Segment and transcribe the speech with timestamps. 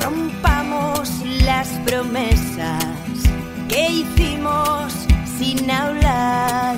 [0.00, 1.10] rompamos
[1.44, 2.84] las promesas
[3.68, 4.92] que hicimos
[5.38, 6.76] sin hablar,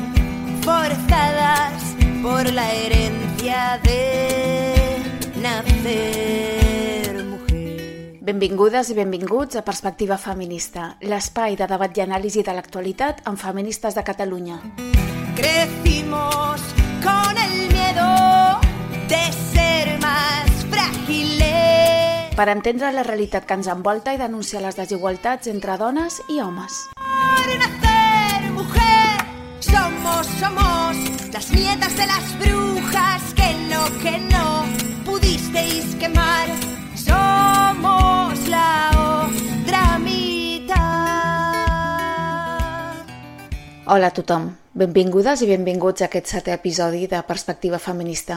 [0.62, 1.82] forzadas
[2.22, 4.98] por la herencia de
[5.40, 8.18] nacer mujer.
[8.20, 13.94] Benvingudes i benvinguts a Perspectiva Feminista, l'espai de debat i anàlisi de l'actualitat amb feministes
[13.94, 14.60] de Catalunya.
[15.36, 16.60] Crecimos
[17.02, 18.60] con el miedo
[19.08, 19.49] de.
[22.40, 26.86] Per entendre la realitat que ens envolta i denunciar les desigualtats entre dones i homes.
[29.60, 30.96] Somos, somos
[31.34, 34.64] las nietas de las brujas que no, que no
[35.04, 36.48] pudisteis quemar.
[36.96, 38.89] Somos la
[43.90, 44.44] Hola a tothom,
[44.78, 48.36] benvingudes i benvinguts a aquest setè episodi de Perspectiva Feminista.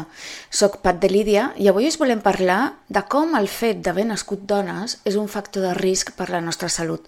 [0.49, 4.47] Soc Pat de Lídia i avui us volem parlar de com el fet d'haver nascut
[4.49, 7.05] dones és un factor de risc per la nostra salut.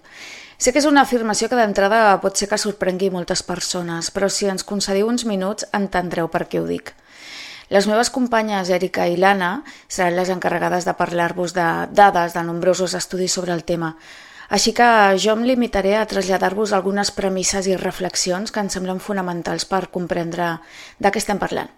[0.62, 4.46] Sé que és una afirmació que d'entrada pot ser que sorprengui moltes persones, però si
[4.46, 6.94] ens concediu uns minuts entendreu per què ho dic.
[7.66, 12.94] Les meves companyes Erika i Lana seran les encarregades de parlar-vos de dades de nombrosos
[12.94, 13.96] estudis sobre el tema.
[14.48, 14.86] Així que
[15.18, 20.56] jo em limitaré a traslladar-vos algunes premisses i reflexions que em semblen fonamentals per comprendre
[20.98, 21.72] de què estem parlant.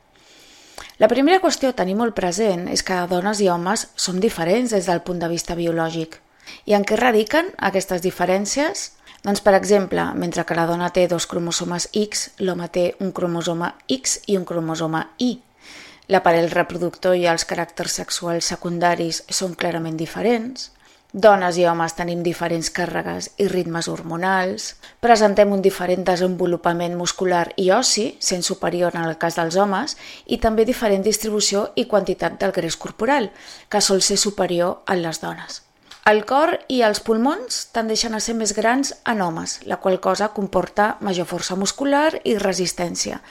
[0.99, 4.87] La primera qüestió a tenir molt present és que dones i homes som diferents des
[4.91, 6.21] del punt de vista biològic.
[6.67, 8.93] I en què radiquen aquestes diferències?
[9.25, 13.75] Doncs, per exemple, mentre que la dona té dos cromosomes X, l'home té un cromosoma
[13.89, 15.39] X i un cromosoma Y.
[16.09, 20.71] L'aparell reproductor i els caràcters sexuals secundaris són clarament diferents.
[21.13, 27.71] Dones i homes tenim diferents càrregues i ritmes hormonals, presentem un diferent desenvolupament muscular i
[27.73, 32.53] ossi, sent superior en el cas dels homes, i també diferent distribució i quantitat del
[32.53, 33.31] greix corporal,
[33.73, 35.63] que sol ser superior en les dones.
[36.09, 40.29] El cor i els pulmons tendeixen a ser més grans en homes, la qual cosa
[40.37, 43.23] comporta major força muscular i resistència.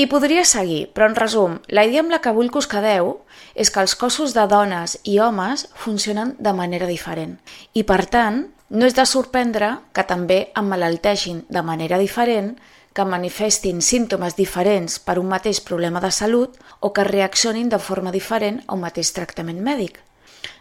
[0.00, 3.10] I podria seguir, però en resum, la idea amb la que vull que us quedeu
[3.52, 7.34] és que els cossos de dones i homes funcionen de manera diferent.
[7.76, 12.54] I per tant, no és de sorprendre que també emmalalteixin de manera diferent,
[12.96, 18.10] que manifestin símptomes diferents per un mateix problema de salut o que reaccionin de forma
[18.10, 20.00] diferent a un mateix tractament mèdic.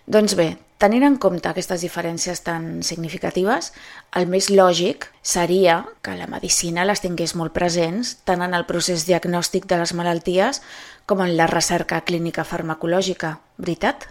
[0.05, 3.73] Doncs bé, tenint en compte aquestes diferències tan significatives,
[4.15, 9.05] el més lògic seria que la medicina les tingués molt presents tant en el procés
[9.09, 10.63] diagnòstic de les malalties
[11.05, 14.07] com en la recerca clínica farmacològica, veritat?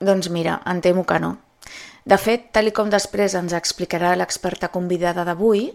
[0.00, 1.38] Doncs mira, em temo que no.
[2.04, 5.66] De fet, tal i com després ens explicarà l'experta convidada d'avui,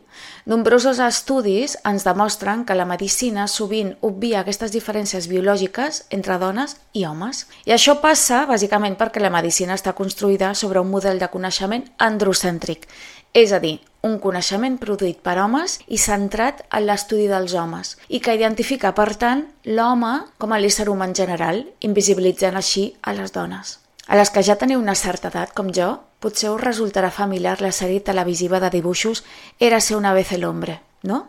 [0.49, 7.05] nombrosos estudis ens demostren que la medicina sovint obvia aquestes diferències biològiques entre dones i
[7.05, 7.45] homes.
[7.69, 12.89] I això passa bàsicament perquè la medicina està construïda sobre un model de coneixement androcèntric,
[13.35, 13.77] és a dir,
[14.07, 19.11] un coneixement produït per homes i centrat en l'estudi dels homes, i que identifica, per
[19.19, 23.79] tant, l'home com a l'ésser humà en general, invisibilitzant així a les dones.
[24.07, 27.71] A les que ja teniu una certa edat, com jo, potser us resultarà familiar la
[27.75, 29.23] sèrie televisiva de dibuixos
[29.59, 31.27] Érase una vez el hombre, no?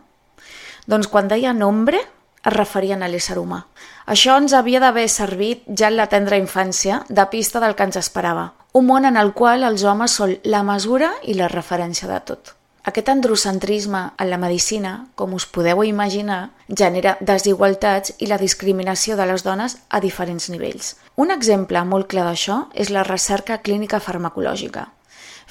[0.87, 2.01] Doncs quan deien hombre,
[2.47, 3.65] es referien a l'ésser humà.
[4.07, 7.99] Això ens havia d'haver servit ja en la tendra infància de pista del que ens
[7.99, 8.53] esperava.
[8.73, 12.56] Un món en el qual els homes són la mesura i la referència de tot.
[12.87, 19.25] Aquest androcentrisme en la medicina, com us podeu imaginar, genera desigualtats i la discriminació de
[19.27, 20.93] les dones a diferents nivells.
[21.19, 24.85] Un exemple molt clar d'això és la recerca clínica farmacològica.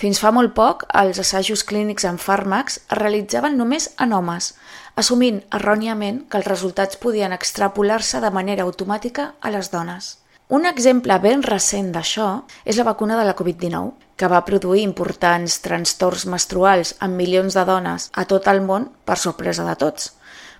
[0.00, 4.54] Fins fa molt poc, els assajos clínics en fàrmacs es realitzaven només en homes,
[4.96, 10.14] assumint erròniament que els resultats podien extrapolar-se de manera automàtica a les dones.
[10.48, 12.26] Un exemple ben recent d'això
[12.62, 17.64] és la vacuna de la Covid-19, que va produir importants trastorns menstruals en milions de
[17.66, 20.12] dones a tot el món per sorpresa de tots,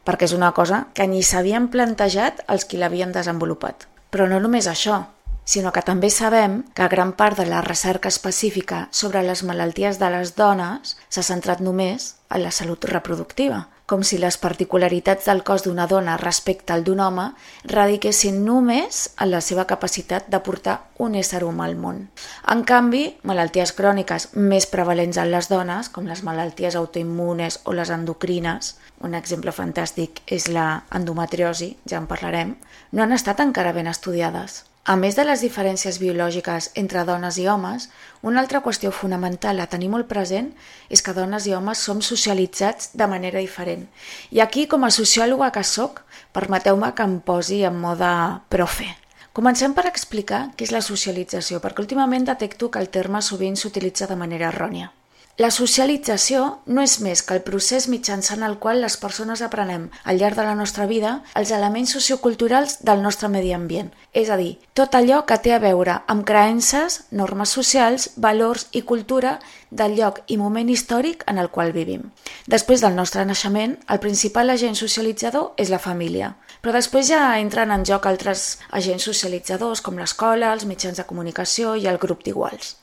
[0.03, 3.87] perquè és una cosa que ni s'havien plantejat els qui l'havien desenvolupat.
[4.11, 5.05] Però no només això,
[5.47, 10.11] sinó que també sabem que gran part de la recerca específica sobre les malalties de
[10.11, 15.63] les dones s'ha centrat només en la salut reproductiva, com si les particularitats del cos
[15.65, 17.27] d'una dona respecte al d'un home
[17.71, 22.03] radiquessin només en la seva capacitat de portar un ésser humà al món.
[22.51, 27.95] En canvi, malalties cròniques més prevalents en les dones, com les malalties autoimmunes o les
[27.95, 28.75] endocrines,
[29.07, 32.57] un exemple fantàstic és la endometriosi, ja en parlarem,
[32.93, 34.65] no han estat encara ben estudiades.
[34.87, 37.89] A més de les diferències biològiques entre dones i homes,
[38.23, 40.53] una altra qüestió fonamental a tenir molt present
[40.89, 43.83] és que dones i homes som socialitzats de manera diferent.
[44.31, 48.13] I aquí, com a sociòloga que sóc, permeteu-me que em posi en mode
[48.49, 48.87] profe.
[49.35, 54.07] Comencem per explicar què és la socialització, perquè últimament detecto que el terme sovint s'utilitza
[54.07, 54.93] de manera errònia.
[55.37, 60.17] La socialització no és més que el procés mitjançant el qual les persones aprenem al
[60.17, 64.55] llarg de la nostra vida els elements socioculturals del nostre medi ambient, és a dir,
[64.73, 69.35] tot allò que té a veure amb creences, normes socials, valors i cultura
[69.69, 72.07] del lloc i moment històric en el qual vivim.
[72.47, 76.31] Després del nostre naixement, el principal agent socialitzador és la família,
[76.65, 81.77] però després ja entren en joc altres agents socialitzadors com l'escola, els mitjans de comunicació
[81.77, 82.79] i el grup d'iguals.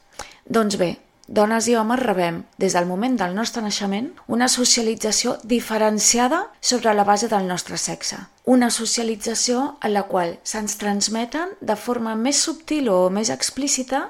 [0.45, 0.91] Doncs bé,
[1.33, 7.03] dones i homes rebem, des del moment del nostre naixement, una socialització diferenciada sobre la
[7.03, 8.19] base del nostre sexe.
[8.45, 14.03] Una socialització en la qual se'ns transmeten de forma més subtil o més explícita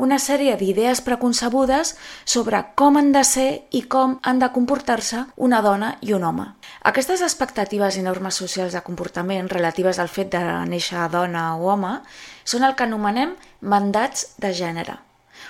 [0.00, 1.94] una sèrie d'idees preconcebudes
[2.24, 6.50] sobre com han de ser i com han de comportar-se una dona i un home.
[6.82, 12.00] Aquestes expectatives i normes socials de comportament relatives al fet de néixer dona o home
[12.42, 15.02] són el que anomenem mandats de gènere.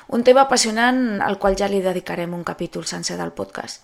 [0.08, 3.82] Un tema apassionant al qual ja li dedicarem un capítol sencer del podcast.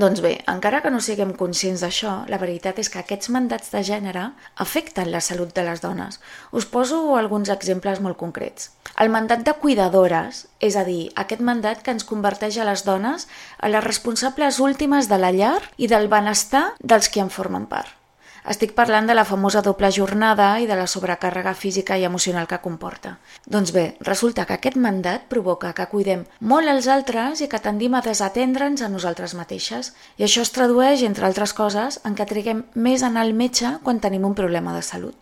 [0.00, 3.82] Doncs bé, encara que no siguem conscients d'això, la veritat és que aquests mandats de
[3.84, 4.30] gènere
[4.64, 6.20] afecten la salut de les dones.
[6.56, 8.70] Us poso alguns exemples molt concrets.
[8.96, 13.28] El mandat de cuidadores, és a dir, aquest mandat que ens converteix a les dones
[13.58, 17.99] a les responsables últimes de la llar i del benestar dels que en formen part.
[18.48, 22.60] Estic parlant de la famosa doble jornada i de la sobrecàrrega física i emocional que
[22.64, 23.18] comporta.
[23.44, 27.94] Doncs bé, resulta que aquest mandat provoca que cuidem molt els altres i que tendim
[27.94, 29.92] a desatendre'ns a nosaltres mateixes.
[30.16, 34.00] I això es tradueix, entre altres coses, en que triguem més en el metge quan
[34.00, 35.16] tenim un problema de salut.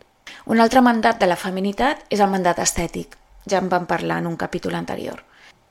[0.47, 3.19] Un altre mandat de la feminitat és el mandat estètic.
[3.50, 5.28] Ja en vam parlar en un capítol anterior.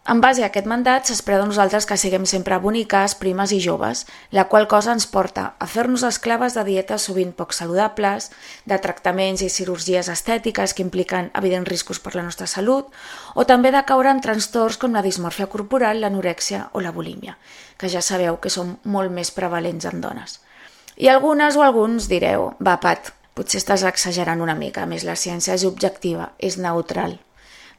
[0.07, 4.05] En base a aquest mandat s'espera de nosaltres que siguem sempre boniques, primes i joves,
[4.31, 8.29] la qual cosa ens porta a fer-nos esclaves de dietes sovint poc saludables,
[8.63, 12.87] de tractaments i cirurgies estètiques que impliquen evidents riscos per la nostra salut,
[13.35, 17.35] o també de caure en trastorns com la dismorfia corporal, l'anorèxia o la bulímia,
[17.75, 20.39] que ja sabeu que són molt més prevalents en dones.
[20.95, 25.59] I algunes o alguns direu, va Pat, potser estàs exagerant una mica, més la ciència
[25.59, 27.19] és objectiva, és neutral.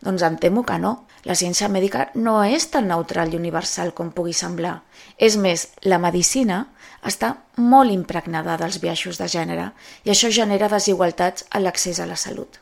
[0.05, 1.05] Doncs em temo que no.
[1.27, 4.79] La ciència mèdica no és tan neutral i universal com pugui semblar.
[5.19, 6.67] És més, la medicina
[7.03, 9.73] està molt impregnada dels biaixos de gènere
[10.05, 12.61] i això genera desigualtats a l'accés a la salut.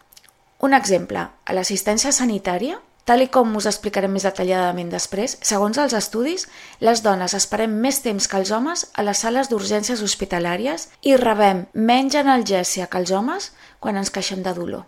[0.65, 5.95] Un exemple, a l'assistència sanitària, tal i com us explicarem més detalladament després, segons els
[5.95, 6.49] estudis,
[6.81, 11.67] les dones esperem més temps que els homes a les sales d'urgències hospitalàries i rebem
[11.75, 14.87] menys analgèsia que els homes quan ens queixem de dolor.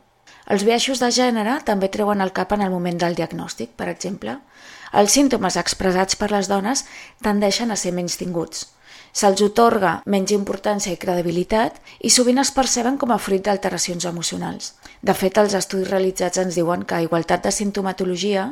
[0.49, 4.39] Els biaixos de gènere també treuen el cap en el moment del diagnòstic, per exemple.
[4.97, 6.87] Els símptomes expressats per les dones
[7.25, 8.67] tendeixen a ser menys tinguts.
[9.13, 14.73] Se'ls otorga menys importància i credibilitat i sovint es perceben com a fruit d'alteracions emocionals.
[15.03, 18.47] De fet, els estudis realitzats ens diuen que a igualtat de sintomatologia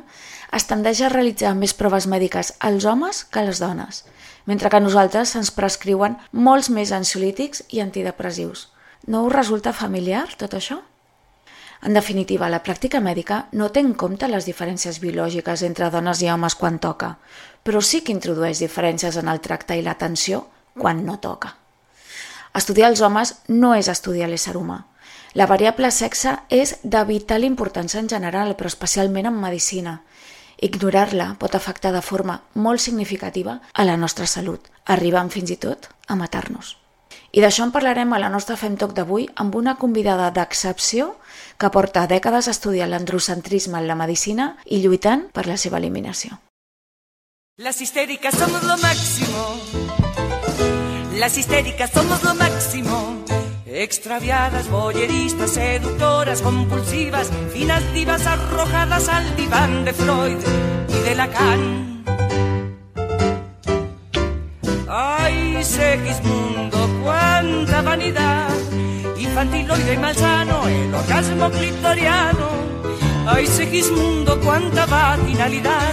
[0.59, 4.03] es tendeix a realitzar més proves mèdiques als homes que a les dones,
[4.45, 8.69] mentre que a nosaltres se'ns prescriuen molts més ansiolítics i antidepressius.
[9.07, 10.83] No us resulta familiar tot això?
[11.87, 16.27] En definitiva, la pràctica mèdica no té en compte les diferències biològiques entre dones i
[16.33, 17.13] homes quan toca,
[17.63, 20.41] però sí que introdueix diferències en el tracte i l'atenció
[20.75, 21.53] quan no toca.
[22.59, 24.81] Estudiar els homes no és estudiar l'ésser humà.
[25.39, 30.01] La variable sexe és de vital importància en general, però especialment en medicina.
[30.59, 35.87] Ignorar-la pot afectar de forma molt significativa a la nostra salut, arribant fins i tot
[36.09, 36.75] a matar-nos.
[37.37, 41.13] I d'això en parlarem a la nostra Femtoc d'avui amb una convidada d'excepció
[41.59, 46.39] que porta dècades estudiant l'androcentrisme en la medicina i lluitant per la seva eliminació.
[47.59, 49.41] Las histéricas somos lo máximo.
[51.17, 53.25] Las histéricas somos lo máximo.
[53.67, 60.39] Extraviadas, boyeristas, seductoras, compulsivas, finas divas arrojadas al diván de Freud
[60.89, 62.05] y de Lacan.
[64.89, 68.56] Ay, Segismundo, cuánta vanidad
[69.37, 72.49] infantiloide y malsano, el orgasmo clitoriano.
[73.27, 75.93] Ay, Segismundo, cuánta vaginalidad,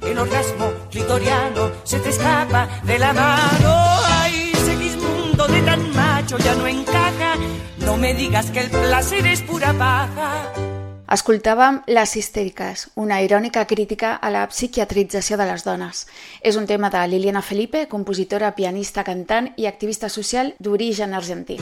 [0.00, 3.74] el orgasmo clitoriano se te escapa de la mano.
[4.20, 7.34] Ay, Segismundo, de tan macho ya no encaja,
[7.78, 10.52] no me digas que el placer es pura paja.
[11.04, 16.06] Escoltàvem Les histèriques, una irònica crítica a la psiquiatrització de les dones.
[16.40, 21.58] És un tema de Liliana Felipe, compositora, pianista, cantant i activista social d'origen argentí.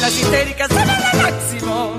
[0.00, 1.90] Las histéricas son lo máximo.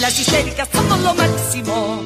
[0.00, 2.02] Las histéricas somos lo máximo.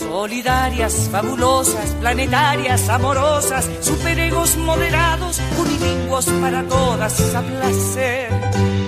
[0.00, 8.85] Solidarias, fabulosas, planetarias, amorosas, superegos moderados, unilingüos para todas a placer.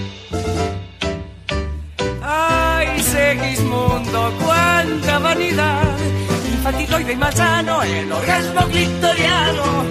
[3.10, 5.84] Segismundo, cuánta vanidad.
[6.52, 9.84] Infantiloide y malsano, el orgasmo clitoriano.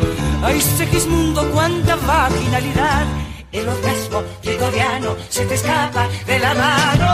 [0.43, 3.05] Ay, Segismundo, cuánta vaginalidad.
[3.51, 7.07] El orgasmo clitoriano se te escapa de la mano.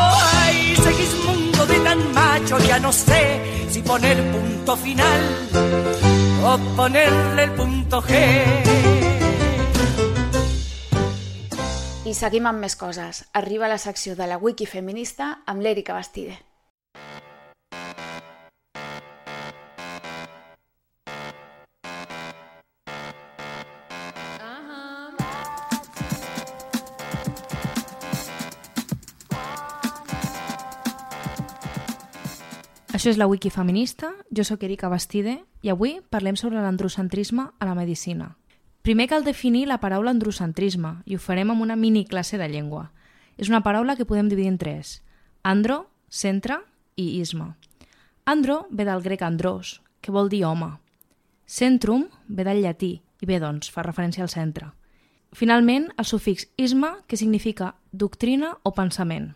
[0.44, 5.22] Ay, Segismundo de tan macho, ya no sé si poner punto final
[6.44, 9.03] o ponerle el punto G.
[12.04, 13.22] I seguim amb més coses.
[13.32, 16.36] Arriba la secció de la Wiki Feminista amb l'Èrica Bastide.
[32.92, 37.72] Això és la Wiki Feminista, jo sóc Erika Bastide i avui parlem sobre l'androcentrisme a
[37.72, 38.34] la medicina.
[38.84, 42.90] Primer cal definir la paraula androcentrisme i ho farem amb una mini classe de llengua.
[43.40, 44.98] És una paraula que podem dividir en tres.
[45.42, 46.58] Andro, centre
[47.00, 47.54] i isme.
[48.28, 50.74] Andro ve del grec andros, que vol dir home.
[51.48, 54.74] Centrum ve del llatí i bé, doncs, fa referència al centre.
[55.32, 59.32] Finalment, el sufix isme, que significa doctrina o pensament.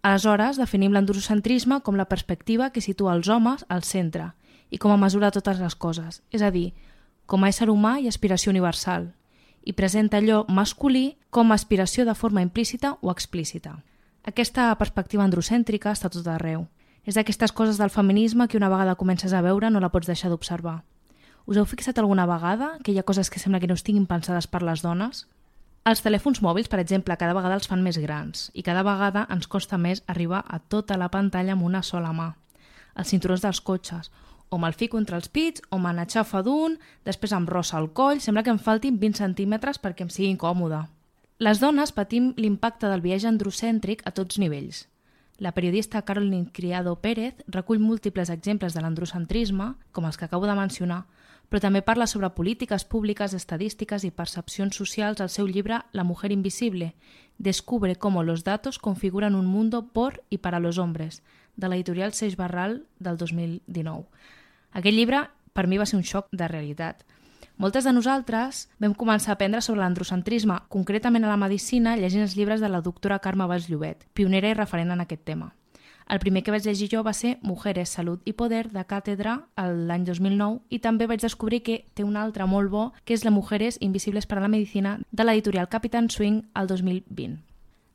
[0.00, 4.32] Aleshores, definim l'androcentrisme com la perspectiva que situa els homes al centre
[4.70, 6.72] i com a mesura de totes les coses, és a dir,
[7.26, 9.10] com a ésser humà i aspiració universal,
[9.64, 13.78] i presenta allò masculí com a aspiració de forma implícita o explícita.
[14.24, 16.66] Aquesta perspectiva androcèntrica està tot arreu.
[17.04, 20.30] És d'aquestes coses del feminisme que una vegada comences a veure no la pots deixar
[20.32, 20.82] d'observar.
[21.44, 24.46] Us heu fixat alguna vegada que hi ha coses que sembla que no estiguin pensades
[24.48, 25.26] per les dones?
[25.84, 29.48] Els telèfons mòbils, per exemple, cada vegada els fan més grans i cada vegada ens
[29.52, 32.30] costa més arribar a tota la pantalla amb una sola mà.
[32.96, 34.08] Els cinturons dels cotxes,
[34.54, 38.22] o me'l fico entre els pits, o me n'aixafa d'un, després em rossa el coll,
[38.22, 40.84] sembla que em faltin 20 centímetres perquè em sigui incòmode.
[41.42, 44.86] Les dones patim l'impacte del viatge androcèntric a tots nivells.
[45.42, 50.54] La periodista Caroline Criado Pérez recull múltiples exemples de l'androcentrisme, com els que acabo de
[50.54, 51.02] mencionar,
[51.50, 56.30] però també parla sobre polítiques públiques, estadístiques i percepcions socials al seu llibre La mujer
[56.32, 56.94] invisible,
[57.38, 61.22] Descubre cómo los datos configuran un mundo por y para los hombres,
[61.56, 64.06] de l'editorial Seix Barral del 2019.
[64.74, 67.04] Aquest llibre per mi va ser un xoc de realitat.
[67.56, 72.34] Moltes de nosaltres vam començar a aprendre sobre l'androcentrisme, concretament a la medicina, llegint els
[72.34, 75.52] llibres de la doctora Carme Valls Llobet, pionera i referent en aquest tema.
[76.10, 80.04] El primer que vaig llegir jo va ser Mujeres, Salut i Poder, de Càtedra, l'any
[80.04, 83.78] 2009, i també vaig descobrir que té un altre molt bo, que és la Mujeres
[83.80, 87.38] Invisibles per a la Medicina, de l'editorial Capitan Swing, al 2020.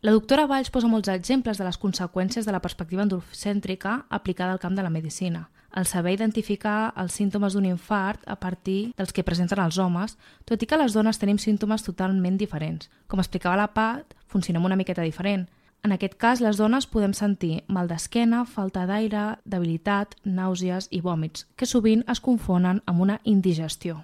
[0.01, 4.63] La doctora Valls posa molts exemples de les conseqüències de la perspectiva androcèntrica aplicada al
[4.63, 5.49] camp de la medicina.
[5.75, 10.61] El saber identificar els símptomes d'un infart a partir dels que presenten els homes, tot
[10.63, 12.89] i que les dones tenim símptomes totalment diferents.
[13.07, 15.47] Com explicava la Pat, funcionem una miqueta diferent.
[15.83, 21.45] En aquest cas, les dones podem sentir mal d'esquena, falta d'aire, debilitat, nàusees i vòmits,
[21.55, 24.03] que sovint es confonen amb una indigestió.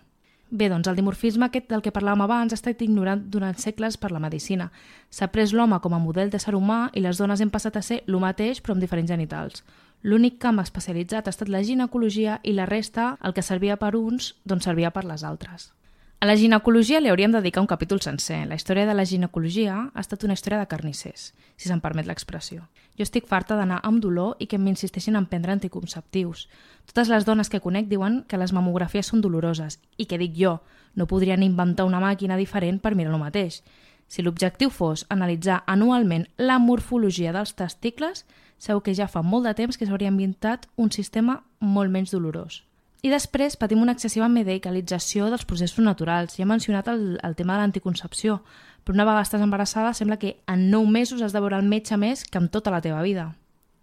[0.55, 4.11] Bé, doncs el dimorfisme aquest del que parlàvem abans ha estat ignorat durant segles per
[4.13, 4.69] la medicina.
[5.09, 7.83] S'ha pres l'home com a model de ser humà i les dones hem passat a
[7.83, 9.65] ser el mateix però amb diferents genitals.
[10.01, 14.35] L'únic camp especialitzat ha estat la ginecologia i la resta, el que servia per uns,
[14.45, 15.71] doncs servia per les altres.
[16.19, 18.47] A la ginecologia li hauríem de dedicar un capítol sencer.
[18.47, 22.63] La història de la ginecologia ha estat una història de carnissers, si se'n permet l'expressió.
[22.97, 26.47] Jo estic farta d'anar amb dolor i que m'insisteixin en prendre anticonceptius.
[26.87, 30.61] Totes les dones que conec diuen que les mamografies són doloroses i que dic jo,
[30.95, 33.61] no podrien inventar una màquina diferent per mirar el mateix.
[34.07, 38.25] Si l'objectiu fos analitzar anualment la morfologia dels testicles,
[38.57, 42.63] segur que ja fa molt de temps que s'hauria inventat un sistema molt menys dolorós.
[43.05, 46.37] I després patim una excessiva medicalització dels processos naturals.
[46.37, 48.39] Ja he mencionat el, el tema de l'anticoncepció,
[48.83, 51.97] però una vegada estàs embarassada sembla que en 9 mesos has de veure el metge
[52.01, 53.33] més que amb tota la teva vida.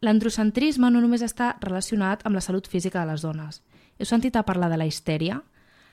[0.03, 3.63] L'androcentrisme no només està relacionat amb la salut física de les dones.
[3.99, 5.39] Heu sentit a parlar de la histèria?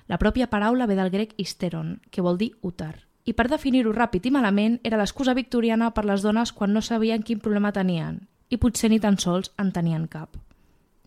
[0.10, 3.09] La pròpia paraula ve del grec histeron, que vol dir úter.
[3.30, 7.22] I per definir-ho ràpid i malament, era l'excusa victoriana per les dones quan no sabien
[7.22, 10.40] quin problema tenien, i potser ni tan sols en tenien cap.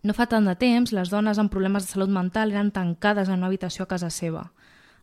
[0.03, 3.41] No fa tant de temps, les dones amb problemes de salut mental eren tancades en
[3.41, 4.45] una habitació a casa seva.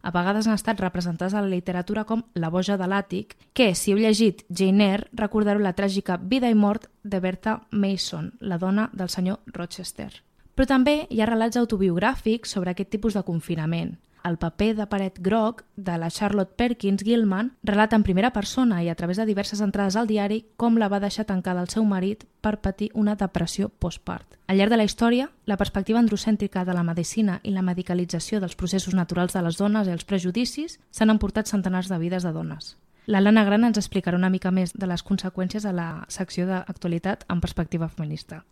[0.00, 3.92] A vegades han estat representades a la literatura com la boja de l'àtic, que, si
[3.92, 8.88] heu llegit Jane Eyre, recordareu la tràgica vida i mort de Bertha Mason, la dona
[8.94, 10.22] del senyor Rochester.
[10.61, 13.95] Però també hi ha relats autobiogràfics sobre aquest tipus de confinament.
[14.29, 18.90] El paper de paret groc de la Charlotte Perkins Gilman relata en primera persona i
[18.93, 22.26] a través de diverses entrades al diari com la va deixar tancada el seu marit
[22.45, 24.37] per patir una depressió postpart.
[24.52, 28.55] Al llarg de la història, la perspectiva androcèntrica de la medicina i la medicalització dels
[28.55, 32.75] processos naturals de les dones i els prejudicis s'han emportat centenars de vides de dones.
[33.07, 37.40] L'Alana Gran ens explicarà una mica més de les conseqüències a la secció d'actualitat en
[37.40, 38.45] perspectiva feminista.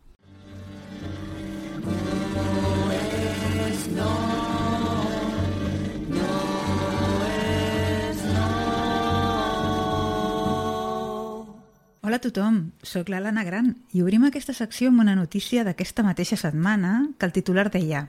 [12.09, 16.39] Hola a tothom, sóc l'Alana Gran i obrim aquesta secció amb una notícia d'aquesta mateixa
[16.41, 18.07] setmana que el titular deia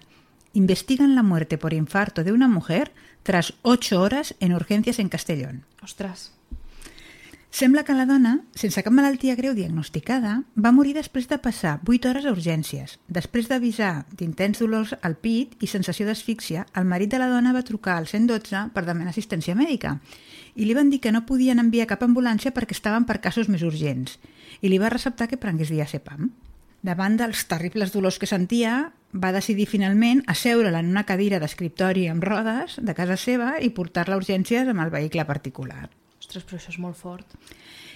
[0.53, 2.91] Investigan la muerte por infarto de una mujer
[3.23, 5.65] tras 8 horas en urgencias en Castellón.
[5.83, 6.31] Ostres,
[7.49, 12.09] Sembla que la dona, sense cap malaltia greu diagnosticada, va morir després de passar 8
[12.11, 12.99] hores a urgències.
[13.09, 17.65] Després d'avisar d'intens dolors al pit i sensació d'asfíxia, el marit de la dona va
[17.65, 19.95] trucar al 112 per demanar assistència mèdica
[20.55, 23.65] i li van dir que no podien enviar cap ambulància perquè estaven per casos més
[23.65, 24.19] urgents
[24.61, 26.29] i li va receptar que prengués diazepam.
[26.85, 32.23] Davant dels terribles dolors que sentia, va decidir finalment asseure-la en una cadira d'escriptori amb
[32.23, 35.89] rodes de casa seva i portar-la a urgències amb el vehicle particular.
[36.29, 37.37] Ostres, però això és molt fort.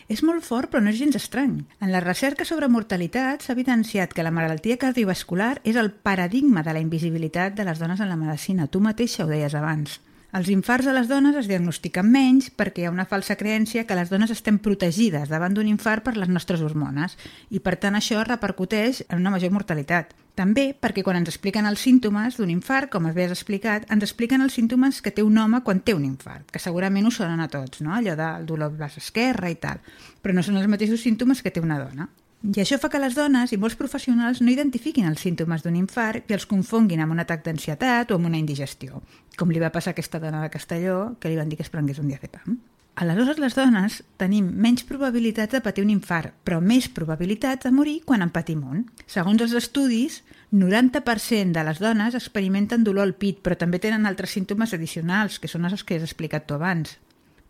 [0.10, 1.62] És molt fort, però no és gens estrany.
[1.80, 6.74] En la recerca sobre mortalitat s'ha evidenciat que la malaltia cardiovascular és el paradigma de
[6.74, 8.68] la invisibilitat de les dones en la medicina.
[8.68, 10.02] Tu mateixa ho deies abans.
[10.34, 13.94] Els infarts a les dones es diagnostiquen menys perquè hi ha una falsa creència que
[13.94, 17.14] les dones estem protegides davant d'un infart per les nostres hormones
[17.54, 20.16] i per tant això repercuteix en una major mortalitat.
[20.34, 24.42] També perquè quan ens expliquen els símptomes d'un infart, com bé has explicat, ens expliquen
[24.42, 27.48] els símptomes que té un home quan té un infart, que segurament us sonen a
[27.54, 27.94] tots, no?
[27.94, 29.86] allò del dolor braç esquerre i tal,
[30.26, 32.10] però no són els mateixos símptomes que té una dona.
[32.44, 36.28] I això fa que les dones i molts professionals no identifiquin els símptomes d'un infart
[36.28, 39.00] i els confonguin amb un atac d'ansietat o amb una indigestió,
[39.40, 41.72] com li va passar a aquesta dona de Castelló que li van dir que es
[41.72, 42.60] prengués un diazepam.
[43.00, 48.02] Aleshores, les dones tenim menys probabilitats de patir un infart, però més probabilitats de morir
[48.06, 48.84] quan en patim un.
[49.08, 50.20] Segons els estudis,
[50.52, 55.50] 90% de les dones experimenten dolor al pit, però també tenen altres símptomes addicionals, que
[55.50, 57.00] són els que has explicat tu abans.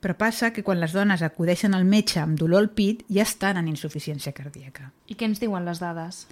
[0.03, 3.55] Però passa que quan les dones acudeixen al metge amb dolor al pit ja estan
[3.61, 4.89] en insuficiència cardíaca.
[5.07, 6.25] I què ens diuen les dades?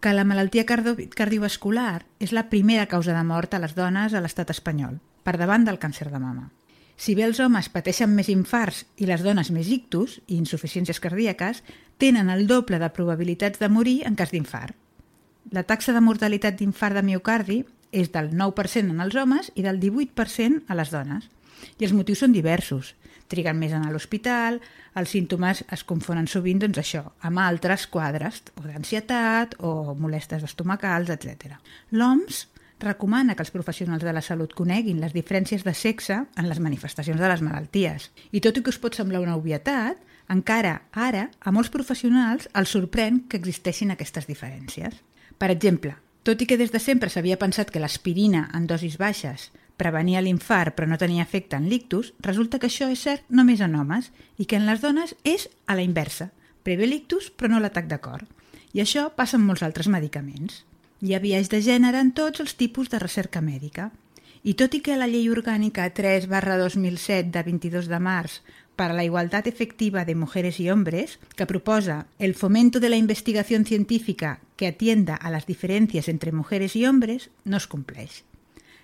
[0.00, 4.22] Que la malaltia cardio cardiovascular és la primera causa de mort a les dones a
[4.24, 6.48] l'estat espanyol, per davant del càncer de mama.
[6.96, 11.60] Si bé els homes pateixen més infarts i les dones més ictus i insuficiències cardíaques,
[11.98, 14.72] tenen el doble de probabilitats de morir en cas d'infart.
[15.52, 17.58] La taxa de mortalitat d'infart de miocardi
[17.92, 21.28] és del 9% en els homes i del 18% a les dones.
[21.78, 22.96] I els motius són diversos.
[23.28, 24.58] Triguen més a anar a l'hospital,
[24.96, 31.12] els símptomes es confonen sovint doncs això, amb altres quadres, o d'ansietat, o molestes estomacals,
[31.12, 31.58] etc.
[31.92, 32.46] L'OMS
[32.80, 37.20] recomana que els professionals de la salut coneguin les diferències de sexe en les manifestacions
[37.20, 38.10] de les malalties.
[38.32, 40.00] I tot i que us pot semblar una obvietat,
[40.32, 44.94] encara ara a molts professionals els sorprèn que existeixin aquestes diferències.
[45.38, 49.50] Per exemple, tot i que des de sempre s'havia pensat que l'aspirina en dosis baixes
[49.78, 53.76] prevenia l'infart però no tenia efecte en l'ictus, resulta que això és cert només en
[53.78, 56.32] homes i que en les dones és a la inversa.
[56.66, 58.26] Prevé l'ictus però no l'atac de cor.
[58.74, 60.64] I això passa amb molts altres medicaments.
[61.00, 63.92] Hi ha biaix de gènere en tots els tipus de recerca mèdica.
[64.42, 68.40] I tot i que la Llei Orgànica 3 barra 2007 de 22 de març
[68.78, 73.64] para la igualdad efectiva de mujeres y hombres, que proposa el fomento de la investigación
[73.64, 78.22] científica que atienda a las diferencias entre mujeres y hombres, no es compleix.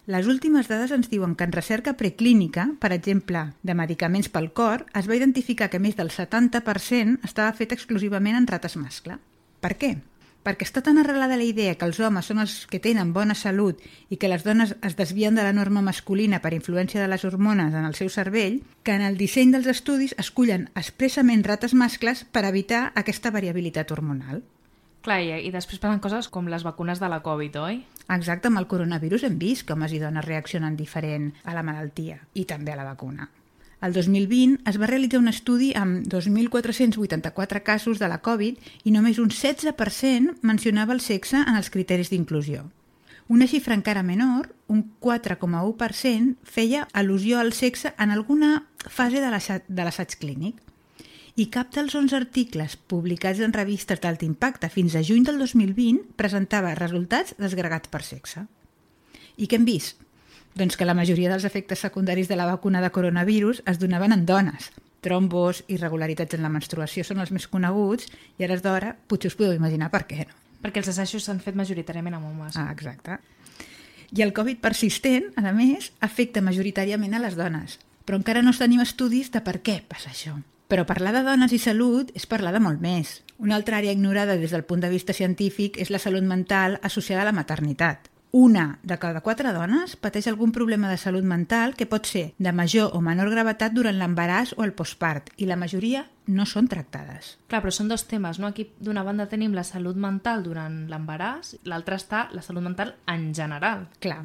[0.06, 4.84] Les últimes dades ens diuen que en recerca preclínica, per exemple, de medicaments pel cor,
[4.92, 9.16] es va identificar que més del 70% estava fet exclusivament en rates mascle.
[9.64, 9.94] Per què?
[10.44, 13.80] Perquè està tan arrelada la idea que els homes són els que tenen bona salut
[14.12, 17.72] i que les dones es desvien de la norma masculina per influència de les hormones
[17.72, 22.44] en el seu cervell, que en el disseny dels estudis escullen expressament rates mascles per
[22.44, 24.44] evitar aquesta variabilitat hormonal.
[25.00, 27.80] Clar, i després passen coses com les vacunes de la Covid, oi?
[28.12, 32.20] Exacte, amb el coronavirus hem vist que homes i dones reaccionen diferent a la malaltia
[32.34, 33.30] i també a la vacuna.
[33.84, 39.18] El 2020 es va realitzar un estudi amb 2.484 casos de la Covid i només
[39.20, 42.64] un 16% mencionava el sexe en els criteris d'inclusió.
[43.28, 50.16] Una xifra encara menor, un 4,1%, feia al·lusió al sexe en alguna fase de l'assaig
[50.20, 50.60] clínic.
[51.34, 56.12] I cap dels 11 articles publicats en revistes d'alt impacte fins a juny del 2020
[56.14, 58.44] presentava resultats desgregats per sexe.
[59.34, 59.98] I què hem vist?
[60.54, 64.22] Doncs que la majoria dels efectes secundaris de la vacuna de coronavirus es donaven en
[64.30, 64.70] dones.
[65.02, 68.06] Trombos, irregularitats en la menstruació són els més coneguts
[68.38, 70.38] i ara és d'hora, potser us podeu imaginar per què, no?
[70.62, 72.54] Perquè els assajos s'han fet majoritàriament amb homes.
[72.54, 73.18] Ah, exacte.
[74.14, 78.86] I el Covid persistent, a més, afecta majoritàriament a les dones, però encara no tenim
[78.86, 80.38] estudis de per què passa això.
[80.68, 83.20] Però parlar de dones i salut és parlar de molt més.
[83.38, 87.22] Una altra àrea ignorada des del punt de vista científic és la salut mental associada
[87.22, 88.10] a la maternitat.
[88.34, 92.50] una de cada quatre dones pateix algun problema de salut mental que pot ser de
[92.50, 97.36] major o menor gravetat durant l'embaràs o el postpart i la majoria no són tractades.
[97.46, 98.50] Clar, però són dos temes, no?
[98.50, 103.28] Aquí d'una banda tenim la salut mental durant l'embaràs, l'altra està la salut mental en
[103.38, 103.86] general.
[104.02, 104.24] Clar.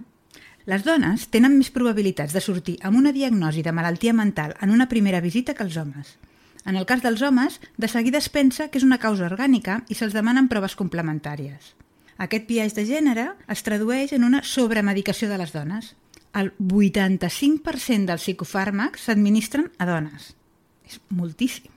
[0.66, 4.90] Les dones tenen més probabilitats de sortir amb una diagnosi de malaltia mental en una
[4.90, 6.18] primera visita que els homes.
[6.66, 9.96] En el cas dels homes, de seguida es pensa que és una causa orgànica i
[9.96, 11.74] se'ls demanen proves complementàries.
[12.20, 15.94] Aquest biaix de gènere es tradueix en una sobremedicació de les dones.
[16.36, 20.34] El 85% dels psicofàrmacs s'administren a dones.
[20.86, 21.72] És moltíssim.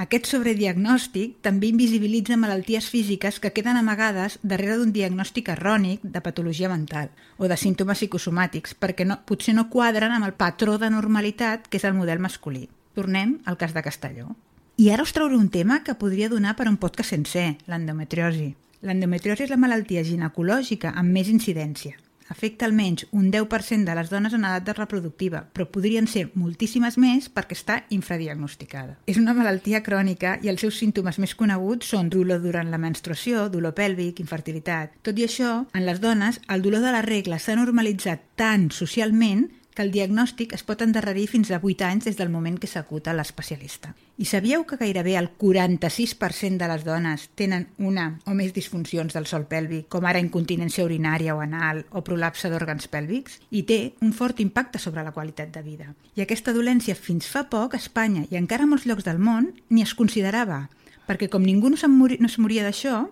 [0.00, 6.70] Aquest sobrediagnòstic també invisibilitza malalties físiques que queden amagades darrere d'un diagnòstic errònic de patologia
[6.72, 11.68] mental o de símptomes psicosomàtics perquè no, potser no quadren amb el patró de normalitat
[11.68, 12.68] que és el model masculí.
[12.94, 14.34] Tornem al cas de Castelló.
[14.80, 18.54] I ara us trauré un tema que podria donar per un podcast sencer, l'endometriosi.
[18.80, 21.98] L'endometriosi és la malaltia ginecològica amb més incidència.
[22.30, 27.26] Afecta almenys un 10% de les dones en edat reproductiva, però podrien ser moltíssimes més
[27.28, 29.00] perquè està infradiagnosticada.
[29.10, 33.48] És una malaltia crònica i els seus símptomes més coneguts són dolor durant la menstruació,
[33.50, 34.94] dolor pèlvic, infertilitat.
[35.02, 39.48] Tot i això, en les dones, el dolor de la regla s'ha normalitzat tant socialment
[39.74, 43.14] que el diagnòstic es pot endarrerir fins a 8 anys des del moment que s'acuta
[43.14, 43.94] l'especialista.
[44.20, 49.28] I sabíeu que gairebé el 46% de les dones tenen una o més disfuncions del
[49.30, 54.12] sol pèlvic, com ara incontinència urinària o anal o prolapse d'òrgans pèlvics, i té un
[54.12, 55.94] fort impacte sobre la qualitat de vida.
[56.16, 59.52] I aquesta dolència fins fa poc a Espanya i encara a molts llocs del món
[59.70, 60.66] ni es considerava,
[61.06, 63.06] perquè com ningú no, no es moria d'això,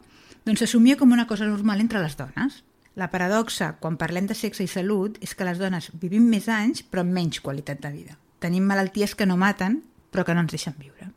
[0.45, 2.63] doncs s'assumia com una cosa normal entre les dones.
[2.99, 6.83] La paradoxa, quan parlem de sexe i salut, és que les dones vivim més anys
[6.83, 8.17] però amb menys qualitat de vida.
[8.43, 11.13] Tenim malalties que no maten, però que no ens deixen viure.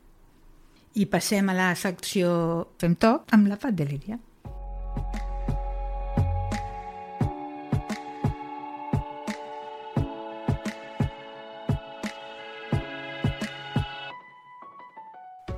[0.93, 2.31] I passem a la secció
[2.81, 4.19] Fem Toc amb la Pat de Lídia.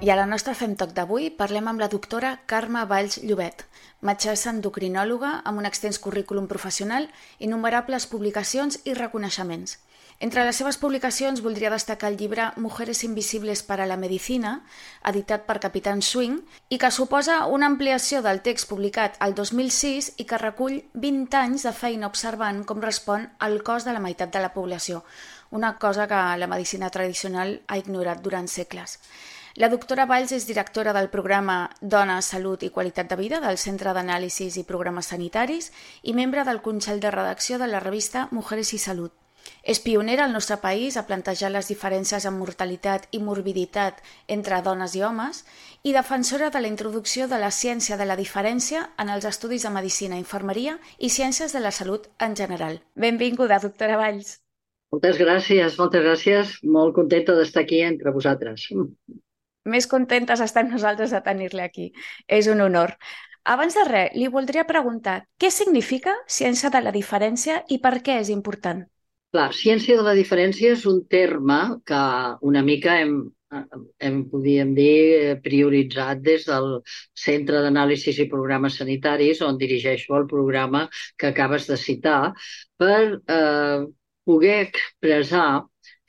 [0.04, 3.62] I a la nostra Fem Toc d'avui parlem amb la doctora Carme Valls Llobet,
[4.04, 7.06] metgessa endocrinòloga amb un extens currículum professional,
[7.40, 9.78] innumerables publicacions i reconeixements.
[10.20, 14.52] Entre les seves publicacions voldria destacar el llibre Mujeres invisibles para la medicina,
[15.08, 20.26] editat per Capitán Swing, i que suposa una ampliació del text publicat al 2006 i
[20.28, 24.44] que recull 20 anys de feina observant com respon el cos de la meitat de
[24.44, 25.06] la població,
[25.52, 29.00] una cosa que la medicina tradicional ha ignorat durant segles.
[29.62, 33.92] La doctora Valls és directora del programa Dona, Salut i Qualitat de Vida del Centre
[33.94, 35.68] d'Anàlisis i Programes Sanitaris
[36.02, 39.14] i membre del Consell de Redacció de la revista Mujeres i Salut.
[39.62, 44.02] És pionera al nostre país a plantejar les diferències en mortalitat i morbiditat
[44.38, 45.44] entre dones i homes
[45.84, 49.74] i defensora de la introducció de la ciència de la diferència en els estudis de
[49.76, 52.82] medicina, infermeria i ciències de la salut en general.
[52.96, 54.40] Benvinguda, doctora Valls.
[54.90, 56.58] Moltes gràcies, moltes gràcies.
[56.64, 58.66] Molt contenta d'estar aquí entre vosaltres
[59.66, 61.92] més contentes estem nosaltres de tenir-la aquí.
[62.28, 62.96] És un honor.
[63.44, 68.20] Abans de res, li voldria preguntar què significa ciència de la diferència i per què
[68.22, 68.86] és important?
[69.34, 71.58] Clar, ciència de la diferència és un terme
[71.90, 72.02] que
[72.50, 73.16] una mica hem,
[74.00, 76.70] hem podríem dir, prioritzat des del
[77.26, 80.86] Centre d'Anàlisis i Programes Sanitaris, on dirigeixo el programa
[81.18, 82.34] que acabes de citar,
[82.78, 83.84] per eh,
[84.24, 85.48] poder expressar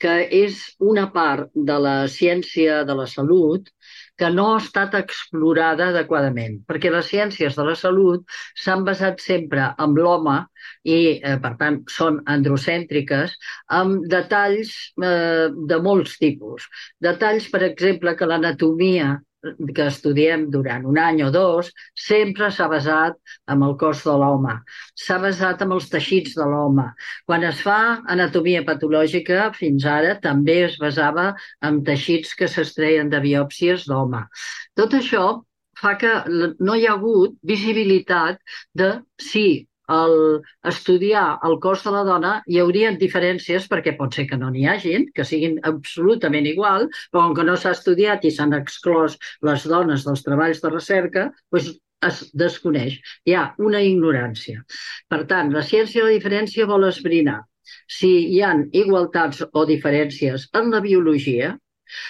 [0.01, 3.69] que és una part de la ciència de la salut
[4.19, 8.23] que no ha estat explorada adequadament, perquè les ciències de la salut
[8.63, 10.37] s'han basat sempre en l'home
[10.83, 13.35] i, eh, per tant, són androcèntriques,
[13.79, 16.67] amb detalls eh, de molts tipus.
[17.09, 19.15] Detalls, per exemple, que l'anatomia
[19.75, 21.71] que estudiem durant un any o dos
[22.05, 23.17] sempre s'ha basat
[23.51, 24.55] en el cos de l'home,
[25.05, 26.87] s'ha basat en els teixits de l'home.
[27.25, 27.79] Quan es fa
[28.15, 31.31] anatomia patològica, fins ara també es basava
[31.61, 34.25] en teixits que s'estreien de biòpsies d'home.
[34.75, 35.25] Tot això
[35.79, 36.11] fa que
[36.59, 38.39] no hi ha hagut visibilitat
[38.73, 39.47] de si
[39.87, 40.15] al
[40.71, 44.65] estudiar el cos de la dona hi haurien diferències perquè pot ser que no n'hi
[44.71, 49.17] hagin, que siguin absolutament igual, però com que no s'ha estudiat i s'han exclòs
[49.49, 51.73] les dones dels treballs de recerca, doncs
[52.05, 52.99] es desconeix.
[53.25, 54.63] Hi ha una ignorància.
[55.09, 57.41] Per tant, la ciència de la diferència vol esbrinar
[57.97, 61.55] si hi han igualtats o diferències en la biologia,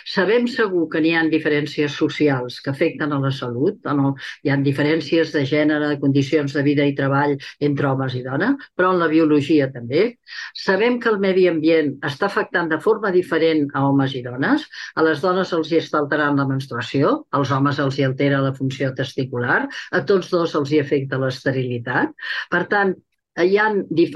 [0.08, 4.14] Sabem segur que n'hi ha diferències socials que afecten a la salut, no?
[4.44, 7.36] hi ha diferències de gènere, de condicions de vida i treball
[7.68, 10.06] entre homes i dones, però en la biologia també.
[10.66, 14.68] Sabem que el medi ambient està afectant de forma diferent a homes i dones.
[14.96, 18.54] A les dones els hi està alterant la menstruació, als homes els hi altera la
[18.54, 22.16] funció testicular, a tots dos els hi afecta l'esterilitat.
[22.52, 22.96] Per tant,
[23.44, 23.66] hi ha,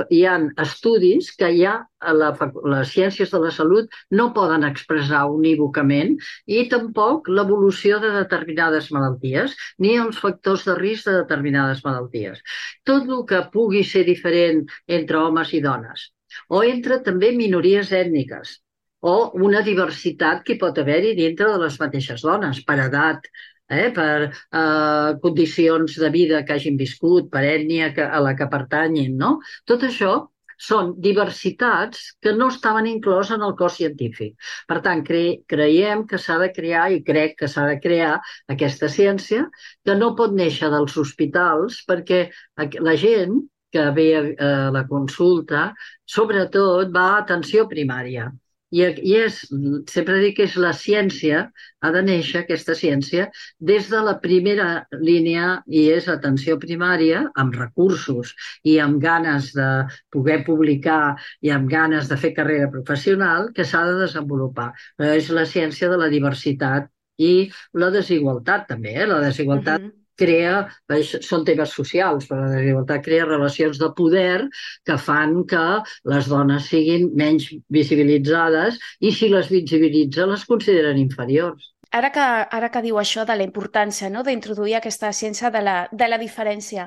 [0.09, 1.73] hi ha estudis que ja
[2.19, 2.29] la,
[2.73, 6.15] les ciències de la salut no poden expressar unívocament
[6.47, 12.39] i tampoc l'evolució de determinades malalties ni els factors de risc de determinades malalties.
[12.87, 16.09] Tot el que pugui ser diferent entre homes i dones
[16.47, 18.57] o entre també minories ètniques
[19.01, 19.15] o
[19.47, 23.27] una diversitat que pot haver-hi dintre de les mateixes dones, per edat,
[23.69, 28.49] eh, per eh, condicions de vida que hagin viscut, per ètnia que, a la que
[28.51, 29.37] pertanyin, no?
[29.69, 30.13] Tot això
[30.59, 34.33] són diversitats que no estaven inclòs en el cos científic.
[34.67, 35.21] Per tant, cre
[35.53, 38.17] creiem que s'ha de crear, i crec que s'ha de crear,
[38.55, 39.47] aquesta ciència,
[39.85, 42.25] que no pot néixer dels hospitals, perquè
[42.89, 43.39] la gent
[43.71, 45.69] que ve a la consulta,
[46.17, 48.29] sobretot va a atenció primària.
[48.71, 49.39] I, I és,
[49.89, 51.41] sempre dic que és la ciència,
[51.81, 53.27] ha de néixer aquesta ciència
[53.71, 54.67] des de la primera
[55.09, 59.69] línia i és atenció primària amb recursos i amb ganes de
[60.13, 64.71] poder publicar i amb ganes de fer carrera professional que s'ha de desenvolupar.
[64.97, 69.09] Però és la ciència de la diversitat i la desigualtat també, eh?
[69.09, 70.55] la desigualtat uh -huh crea,
[71.29, 74.37] són temes socials, però la desigualtat crea relacions de poder
[74.85, 75.65] que fan que
[76.13, 81.73] les dones siguin menys visibilitzades i si les visibilitza les consideren inferiors.
[81.91, 82.21] Ara que,
[82.57, 84.21] ara que diu això de la importància no?
[84.25, 86.85] d'introduir aquesta ciència de la, de la diferència,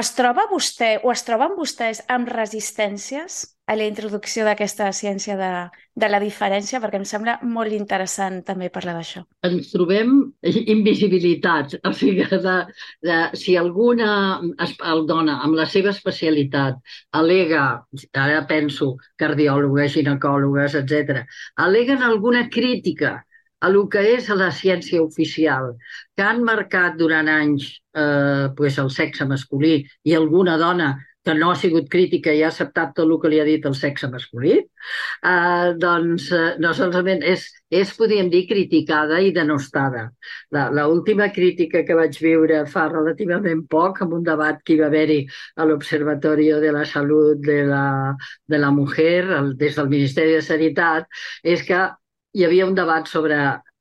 [0.00, 5.52] es troba vostè o es troben vostès amb resistències a la introducció d'aquesta ciència de,
[6.02, 6.80] de la diferència?
[6.82, 9.22] Perquè em sembla molt interessant també parlar d'això.
[9.46, 11.78] Ens trobem invisibilitats.
[11.86, 12.56] O sigui, de,
[13.06, 14.10] de, si alguna
[14.90, 16.82] el dona amb la seva especialitat
[17.22, 17.64] alega,
[18.26, 21.22] ara penso cardiòlogues, ginecòlogues, etc,
[21.68, 23.20] aleguen alguna crítica
[23.60, 25.74] a lo que és la ciència oficial,
[26.16, 31.50] que han marcat durant anys eh, pues el sexe masculí i alguna dona que no
[31.52, 34.54] ha sigut crítica i ha acceptat tot el que li ha dit el sexe masculí,
[34.56, 40.06] eh, doncs eh, no solament és, és, podríem dir, criticada i denostada.
[40.56, 44.88] La, última crítica que vaig viure fa relativament poc, en un debat que hi va
[44.88, 45.20] haver-hi
[45.56, 47.86] a l'Observatori de la Salut de la,
[48.48, 51.10] de la Mujer, el, des del Ministeri de Sanitat,
[51.44, 51.84] és que
[52.32, 53.36] hi havia un debat sobre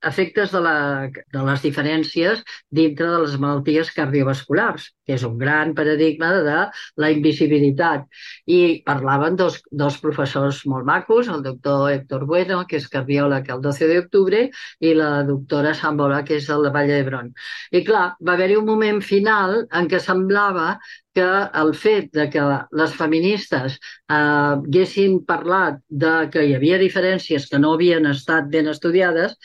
[0.08, 0.76] efectes de, la,
[1.12, 6.60] de les diferències dintre de les malalties cardiovasculars, que és un gran paradigma de
[7.04, 8.06] la invisibilitat.
[8.48, 13.66] I parlaven dos, dos professors molt macos, el doctor Héctor Bueno, que és cardiòleg el
[13.66, 14.46] 12 d'octubre,
[14.80, 17.34] i la doctora Sambola, que és de la Vall d'Hebron.
[17.76, 20.78] I clar, va haver-hi un moment final en què semblava
[21.17, 21.28] que
[21.62, 22.45] el fet de que
[22.82, 28.69] les feministes eh, haguessin parlat de que hi havia diferències que no havien estat ben
[28.72, 29.36] estudiades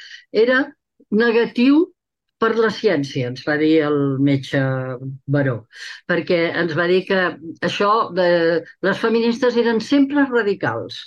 [0.45, 0.61] era
[1.11, 1.85] negatiu
[2.45, 3.99] per la ciència, ens va dir el
[4.29, 4.61] metge
[5.37, 5.57] Baró,
[6.11, 7.21] perquè ens va dir que
[7.69, 8.29] això de
[8.85, 11.01] les feministes eren sempre radicals.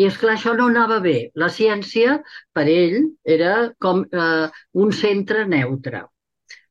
[0.00, 1.16] I és clar, això no anava bé.
[1.42, 2.16] La ciència,
[2.56, 2.96] per ell,
[3.36, 3.52] era
[3.84, 4.46] com eh,
[4.84, 6.06] un centre neutre.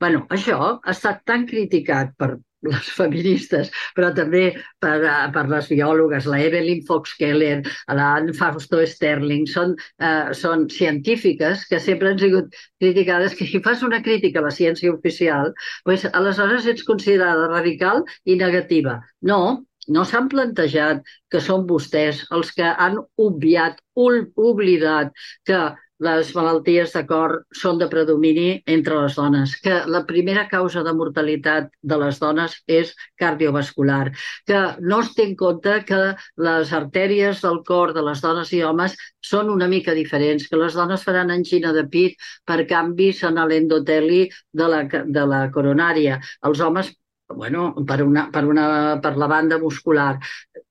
[0.01, 2.27] bueno, això ha estat tan criticat per
[2.65, 4.47] les feministes, però també
[4.81, 4.95] per,
[5.33, 7.61] per les biòlogues, la Evelyn Fox Keller,
[7.99, 13.61] la Anne Fausto Sterling, són, uh, són científiques que sempre han sigut criticades, que si
[13.63, 15.53] fas una crítica a la ciència oficial,
[15.85, 18.99] pues, aleshores ets considerada radical i negativa.
[19.21, 19.41] No,
[19.87, 25.13] no s'han plantejat que són vostès els que han obviat, oblidat
[25.47, 25.59] que
[26.05, 30.93] les malalties de cor són de predomini entre les dones, que la primera causa de
[30.93, 34.11] mortalitat de les dones és cardiovascular,
[34.45, 36.01] que no es té en compte que
[36.49, 38.97] les artèries del cor de les dones i homes
[39.31, 44.27] són una mica diferents, que les dones faran angina de pit per canvis en l'endoteli
[44.53, 46.21] de la, de la coronària.
[46.45, 46.93] Els homes
[47.27, 48.67] bueno, per, una, per, una,
[49.03, 50.17] per la banda muscular.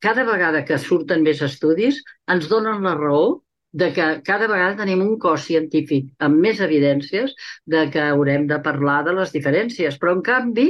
[0.01, 2.01] Cada vegada que surten més estudis
[2.33, 3.43] ens donen la raó
[3.77, 7.35] de que cada vegada tenim un cos científic amb més evidències
[7.75, 9.99] de que haurem de parlar de les diferències.
[10.01, 10.69] Però, en canvi,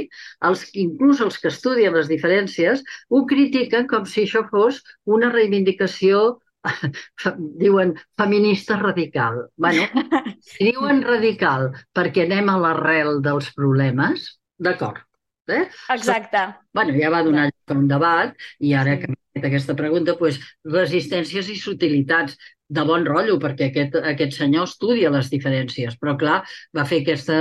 [0.49, 4.81] els, inclús els que estudien les diferències ho critiquen com si això fos
[5.17, 6.25] una reivindicació
[7.63, 9.45] diuen feminista radical.
[9.55, 9.87] Bueno,
[10.43, 14.99] si diuen radical perquè anem a l'arrel dels problemes, d'acord.
[15.47, 15.63] Eh?
[15.93, 16.43] Exacte.
[16.73, 20.17] Bueno, ja va donar lloc a un debat i ara que m'he fet aquesta pregunta,
[20.19, 20.39] doncs,
[20.73, 26.37] resistències i sutilitats de bon rotllo, perquè aquest, aquest senyor estudia les diferències, però clar,
[26.75, 27.37] va fer aquesta,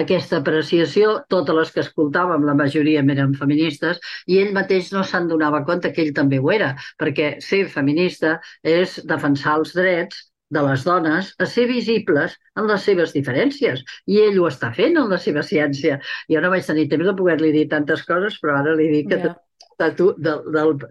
[0.00, 5.28] aquesta apreciació, totes les que escoltàvem, la majoria eren feministes, i ell mateix no se'n
[5.28, 10.62] donava compte que ell també ho era, perquè ser feminista és defensar els drets de
[10.66, 13.80] les dones a ser visibles en les seves diferències.
[14.06, 16.00] I ell ho està fent en la seva ciència.
[16.30, 19.22] Jo no vaig tenir temps de poder-li dir tantes coses, però ara li dic que
[19.22, 19.40] yeah
[19.78, 20.12] de tu,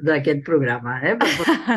[0.03, 0.97] d'aquest programa.
[1.03, 1.15] Eh?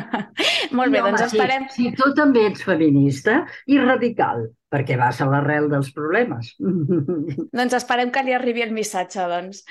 [0.76, 1.66] Molt bé, home, doncs esperem...
[1.70, 6.54] Si, si tu també ets feminista i radical, perquè vas a l'arrel dels problemes.
[7.56, 9.62] Doncs esperem que li arribi el missatge, doncs.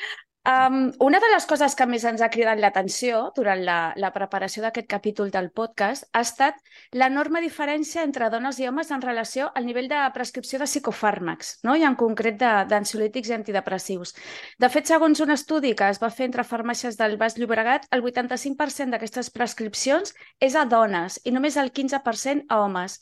[0.46, 4.62] Um, una de les coses que més ens ha cridat l'atenció durant la, la preparació
[4.62, 6.60] d'aquest capítol del podcast ha estat
[6.94, 11.74] l'enorme diferència entre dones i homes en relació al nivell de prescripció de psicofàrmacs, no?
[11.74, 14.14] i en concret d'ansiolítics i antidepressius.
[14.62, 18.06] De fet, segons un estudi que es va fer entre farmàcies del Baix Llobregat, el
[18.06, 23.00] 85% d'aquestes prescripcions és a dones i només el 15% a homes.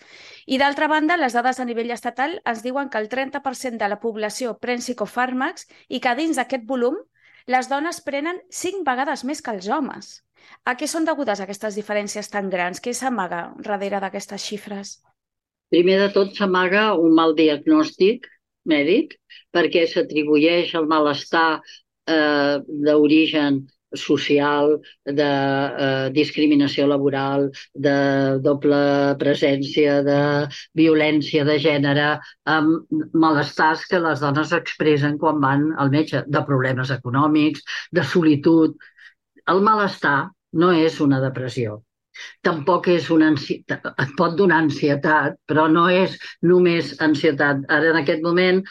[0.48, 4.00] I d'altra banda, les dades a nivell estatal ens diuen que el 30% de la
[4.00, 7.04] població pren psicofàrmacs i que dins d'aquest volum
[7.48, 10.14] les dones prenen cinc vegades més que els homes.
[10.68, 12.82] A què són degudes aquestes diferències tan grans?
[12.84, 14.98] Què s'amaga darrere d'aquestes xifres?
[15.74, 18.28] Primer de tot s'amaga un mal diagnòstic
[18.70, 19.18] mèdic
[19.56, 23.64] perquè s'atribueix el malestar eh, d'origen
[24.00, 27.96] social, de eh, discriminació laboral, de
[28.46, 28.82] doble
[29.22, 30.20] presència, de
[30.78, 32.10] violència de gènere,
[32.58, 38.78] amb malestars que les dones expressen quan van al metge, de problemes econòmics, de solitud.
[39.50, 40.20] El malestar
[40.54, 41.82] no és una depressió.
[42.46, 46.18] Tampoc és una ansietat, et pot donar ansietat, però no és
[46.52, 47.64] només ansietat.
[47.78, 48.62] Ara, en aquest moment,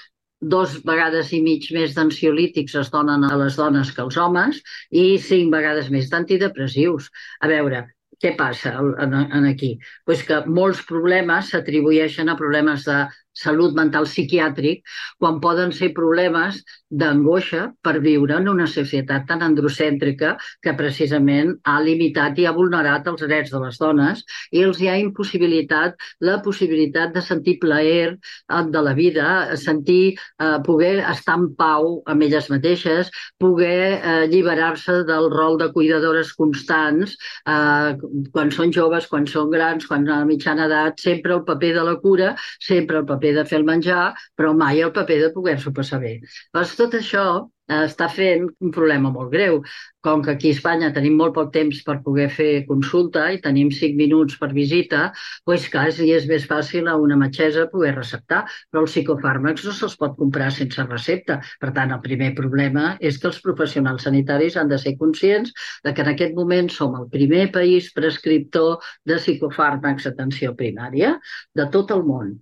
[0.43, 4.59] dos vegades i mig més d'ansiolítics es donen a les dones que als homes
[4.91, 7.11] i cinc vegades més d'antidepressius.
[7.41, 7.85] A veure,
[8.23, 9.73] què passa en, en aquí?
[10.07, 12.99] Pues que molts problemes s'atribueixen a problemes de
[13.33, 14.83] salut mental psiquiàtric
[15.19, 16.61] quan poden ser problemes
[16.93, 23.09] d'angoixa per viure en una societat tan androcèntrica que precisament ha limitat i ha vulnerat
[23.09, 24.21] els drets de les dones
[24.53, 30.15] i els hi ha impossibilitat la possibilitat de sentir plaer eh, de la vida, sentir,
[30.43, 36.35] eh, poder estar en pau amb elles mateixes, poder eh, alliberar-se del rol de cuidadores
[36.37, 37.17] constants
[37.49, 37.97] eh,
[38.33, 41.97] quan són joves, quan són grans, quan a mitjana edat, sempre el paper de la
[42.05, 46.03] cura, sempre el paper de fer el menjar, però mai el paper de poder-s'ho passar
[46.03, 46.17] bé.
[46.55, 47.27] Doncs tot això
[47.73, 49.61] eh, està fent un problema molt greu.
[50.03, 53.71] Com que aquí a Espanya tenim molt poc temps per poder fer consulta i tenim
[53.75, 55.03] cinc minuts per visita,
[55.49, 59.97] doncs quasi és més fàcil a una metgessa poder receptar, però els psicofàrmacs no se'ls
[60.01, 61.39] pot comprar sense recepta.
[61.63, 65.55] Per tant, el primer problema és que els professionals sanitaris han de ser conscients
[65.87, 71.19] de que en aquest moment som el primer país prescriptor de psicofàrmacs d'atenció primària
[71.55, 72.41] de tot el món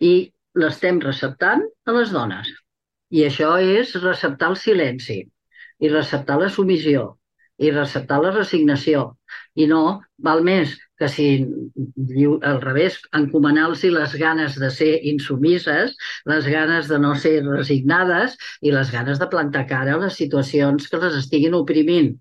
[0.00, 0.14] i
[0.62, 2.48] l'estem receptant a les dones.
[3.14, 5.20] I això és receptar el silenci,
[5.80, 7.12] i receptar la submissió,
[7.58, 9.04] i receptar la resignació.
[9.54, 9.82] I no,
[10.26, 11.28] val més que si
[12.50, 15.94] al revés, encomanar-los les ganes de ser insumises,
[16.30, 20.90] les ganes de no ser resignades i les ganes de plantar cara a les situacions
[20.90, 22.14] que les estiguin oprimint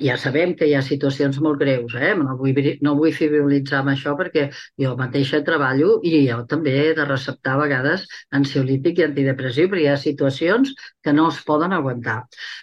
[0.00, 2.12] ja sabem que hi ha situacions molt greus, eh?
[2.18, 4.48] no, vull, no vull frivolitzar amb això perquè
[4.82, 8.06] jo mateixa treballo i jo també he de receptar a vegades
[8.40, 12.18] ansiolític i antidepressiu, però hi ha situacions que no es poden aguantar.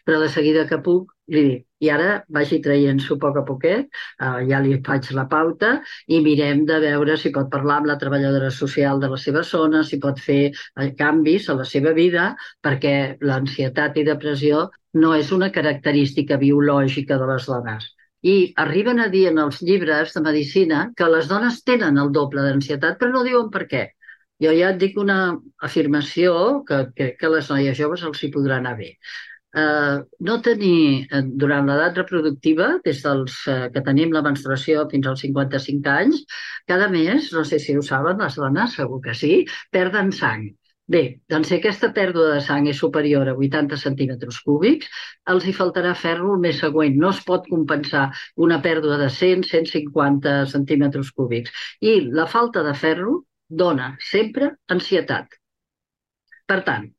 [0.05, 3.87] Però de seguida que puc, li dic, i ara vagi traient-s'ho poc a poquet,
[4.25, 5.73] eh, ja li faig la pauta
[6.07, 9.83] i mirem de veure si pot parlar amb la treballadora social de la seva zona,
[9.83, 12.29] si pot fer eh, canvis a la seva vida,
[12.63, 12.95] perquè
[13.31, 14.69] l'ansietat i depressió
[15.03, 17.89] no és una característica biològica de les dones.
[18.23, 22.45] I arriben a dir en els llibres de medicina que les dones tenen el doble
[22.45, 23.83] d'ansietat, però no diuen per què.
[24.43, 25.17] Jo ja et dic una
[25.67, 26.33] afirmació
[26.67, 28.93] que crec que les noies joves els hi podrà anar bé.
[29.53, 35.09] Uh, no tenir, uh, durant l'edat reproductiva, des dels uh, que tenim la menstruació fins
[35.11, 36.23] als 55 anys,
[36.71, 39.33] cada mes, no sé si ho saben les dones, segur que sí,
[39.77, 40.47] perden sang.
[40.93, 44.89] Bé, doncs si aquesta pèrdua de sang és superior a 80 centímetres cúbics,
[45.33, 46.97] els hi faltarà ferro el mes següent.
[47.03, 48.07] No es pot compensar
[48.47, 51.53] una pèrdua de 100-150 centímetres cúbics.
[51.79, 53.15] I la falta de ferro
[53.63, 55.42] dona sempre ansietat.
[56.49, 56.89] Per tant,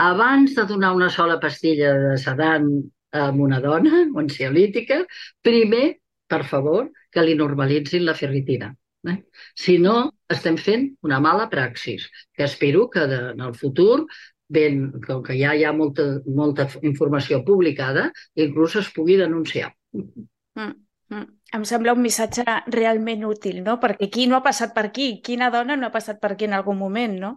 [0.00, 2.70] abans de donar una sola pastilla de sedant
[3.14, 5.04] a una dona, o ansiolítica,
[5.44, 5.84] primer,
[6.26, 8.72] per favor, que li normalitzin la ferritina.
[9.04, 9.18] Eh?
[9.54, 9.96] Si no,
[10.32, 14.06] estem fent una mala praxis, que espero que de, en el futur,
[14.48, 19.70] ben, com que ja hi ha molta, molta informació publicada, inclús es pugui denunciar.
[19.92, 20.72] Mm,
[21.12, 21.24] mm.
[21.54, 22.42] Em sembla un missatge
[22.74, 23.76] realment útil, no?
[23.82, 25.20] Perquè qui no ha passat per aquí?
[25.22, 27.36] Quina dona no ha passat per aquí en algun moment, no?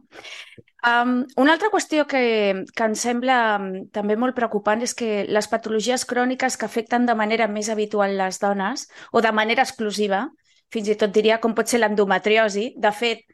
[0.87, 5.49] Um, una altra qüestió que, que em sembla um, també molt preocupant és que les
[5.51, 10.27] patologies cròniques que afecten de manera més habitual les dones, o de manera exclusiva,
[10.71, 12.69] fins i tot diria com pot ser l'endometriosi.
[12.79, 13.25] De fet,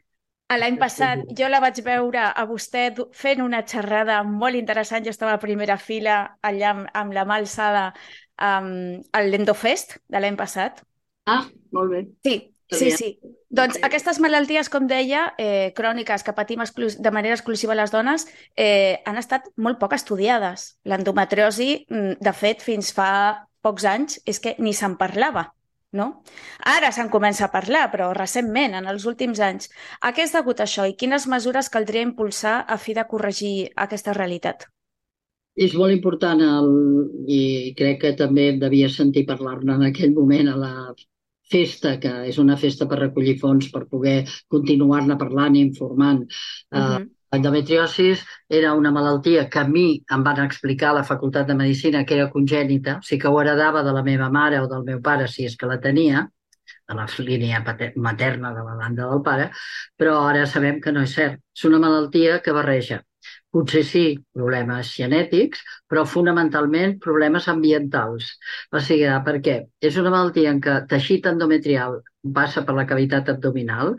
[0.54, 5.06] l'any passat jo la vaig veure a vostè fent una xerrada molt interessant.
[5.06, 7.86] Jo estava a primera fila allà amb, amb la mà alçada
[8.40, 8.98] um,
[9.30, 10.82] l'Endofest de l'any passat.
[11.30, 12.02] Ah, molt bé.
[12.26, 12.36] Sí,
[12.70, 13.08] sí, sí.
[13.54, 19.02] Doncs aquestes malalties, com deia, eh, cròniques que patim de manera exclusiva les dones, eh,
[19.04, 20.78] han estat molt poc estudiades.
[20.84, 25.52] L'endometriosi, mm, de fet, fins fa pocs anys, és que ni se'n parlava.
[25.94, 26.24] No?
[26.58, 29.70] Ara se'n comença a parlar, però recentment, en els últims anys.
[30.00, 34.12] A què és degut això i quines mesures caldria impulsar a fi de corregir aquesta
[34.12, 34.66] realitat?
[35.54, 36.70] És molt important el,
[37.30, 40.72] i crec que també devia sentir parlar-ne en aquell moment a la
[41.50, 46.24] festa, que és una festa per recollir fons per poder continuar-ne parlant i informant.
[46.70, 47.02] Uh -huh.
[47.02, 51.54] uh, Endometriosis era una malaltia que a mi em van explicar a la Facultat de
[51.54, 54.84] Medicina que era congènita, o sigui que ho heredava de la meva mare o del
[54.84, 56.30] meu pare, si és que la tenia,
[56.88, 57.64] de la línia
[57.96, 59.50] materna de la banda del pare,
[59.96, 61.40] però ara sabem que no és cert.
[61.56, 63.02] És una malaltia que barreja
[63.54, 68.34] potser sí, problemes genètics, però fonamentalment problemes ambientals.
[68.74, 69.56] O sigui, per què?
[69.80, 72.00] És una malaltia en què teixit endometrial
[72.34, 73.94] passa per la cavitat abdominal,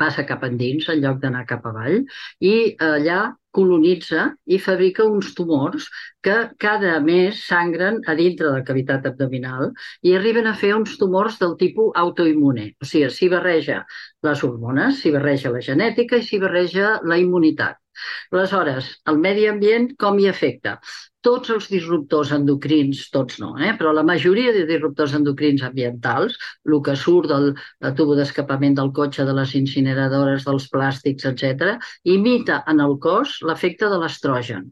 [0.00, 1.98] passa cap endins en lloc d'anar cap avall,
[2.40, 2.54] i
[2.86, 3.20] allà
[3.58, 5.88] colonitza i fabrica uns tumors
[6.26, 9.72] que cada mes sangren a dintre de la cavitat abdominal
[10.06, 12.70] i arriben a fer uns tumors del tipus autoimmune.
[12.80, 13.82] O sigui, s'hi barreja
[14.28, 17.79] les hormones, s'hi barreja la genètica i s'hi barreja la immunitat.
[18.32, 20.76] Aleshores, el medi ambient com hi afecta?
[21.26, 23.72] Tots els disruptors endocrins, tots no, eh?
[23.80, 26.38] però la majoria de disruptors endocrins ambientals,
[26.68, 27.50] el que surt del,
[27.84, 31.76] del tubo d'escapament del cotxe, de les incineradores, dels plàstics, etc.,
[32.16, 34.70] imita en el cos l'efecte de l'estrogen.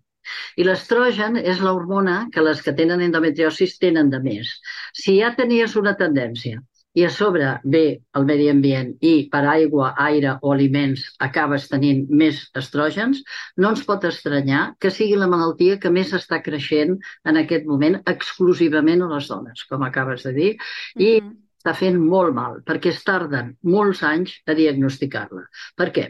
[0.61, 4.57] I l'estrogen és l'hormona que les que tenen endometriosis tenen de més.
[4.97, 6.65] Si ja tenies una tendència
[6.99, 7.83] i a sobre ve
[8.19, 13.21] el medi ambient i per aigua, aire o aliments acabes tenint més estrògens,
[13.57, 18.01] no ens pot estranyar que sigui la malaltia que més està creixent en aquest moment
[18.15, 20.51] exclusivament a les dones, com acabes de dir,
[20.97, 21.37] i mm -hmm.
[21.63, 25.45] està fent molt mal, perquè es tarden molts anys a diagnosticar-la.
[25.77, 26.09] Per què?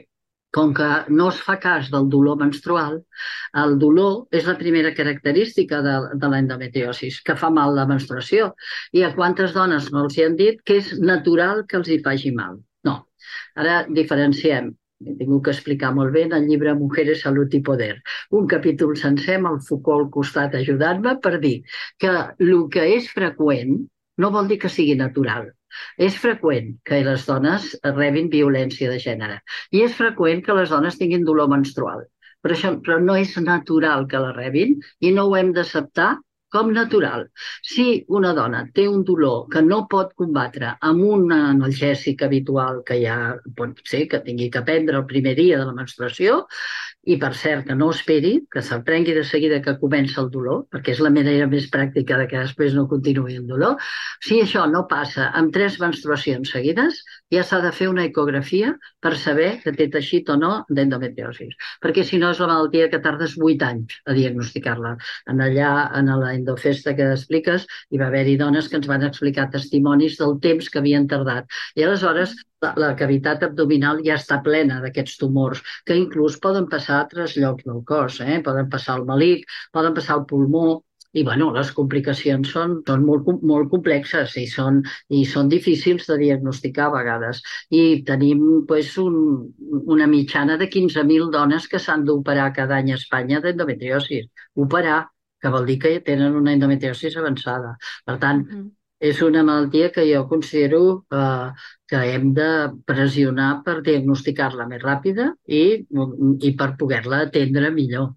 [0.55, 2.99] Com que no es fa cas del dolor menstrual,
[3.63, 8.53] el dolor és la primera característica de, de l'endometriosis, que fa mal la menstruació.
[8.97, 12.01] I a quantes dones no els hi han dit que és natural que els hi
[12.05, 12.61] faci mal?
[12.89, 13.01] No.
[13.61, 14.73] Ara diferenciem
[15.07, 17.93] he tingut que explicar molt bé en el llibre Mujeres, Salut i Poder.
[18.35, 21.55] Un capítol sencer amb el Foucault al costat ajudant-me per dir
[22.03, 22.11] que
[22.49, 23.77] el que és freqüent
[24.19, 25.53] no vol dir que sigui natural.
[26.09, 29.41] És freqüent que les dones rebin violència de gènere
[29.73, 32.07] i és freqüent que les dones tinguin dolor menstrual.
[32.43, 36.17] Però, això, però no és natural que la rebin i no ho hem d'acceptar
[36.55, 37.27] com natural.
[37.71, 42.97] Si una dona té un dolor que no pot combatre amb un analgèsic habitual que
[43.03, 43.19] ja
[43.59, 46.45] pot ser que tingui que prendre el primer dia de la menstruació,
[47.07, 50.65] i per cert, que no esperi, que se'l prengui de seguida que comença el dolor,
[50.73, 53.79] perquè és la manera més pràctica de que després no continuï el dolor.
[54.25, 56.99] Si això no passa amb tres menstruacions seguides,
[57.33, 61.55] ja s'ha de fer una ecografia per saber que té teixit o no d'endometriosis.
[61.85, 64.97] Perquè si no és la malaltia que tardes 8 anys a diagnosticar-la.
[65.33, 69.49] En allà, en la endofesta que expliques, hi va haver-hi dones que ens van explicar
[69.55, 71.49] testimonis del temps que havien tardat.
[71.79, 77.01] I aleshores la, cavitat abdominal ja està plena d'aquests tumors, que inclús poden passar a
[77.05, 78.41] altres llocs del cos, eh?
[78.45, 80.67] poden passar al malic, poden passar al pulmó,
[81.17, 86.19] i bueno, les complicacions són, són molt, molt complexes i són, i són difícils de
[86.21, 87.41] diagnosticar a vegades.
[87.73, 89.17] I tenim pues, un,
[89.97, 94.29] una mitjana de 15.000 dones que s'han d'operar cada any a Espanya d'endometriosis.
[94.67, 95.07] Operar,
[95.41, 97.79] que vol dir que tenen una endometriosis avançada.
[98.05, 101.51] Per tant, mm -hmm és una malaltia que jo considero eh,
[101.89, 102.49] que hem de
[102.87, 108.11] pressionar per diagnosticar-la més ràpida i, i per poder-la atendre millor.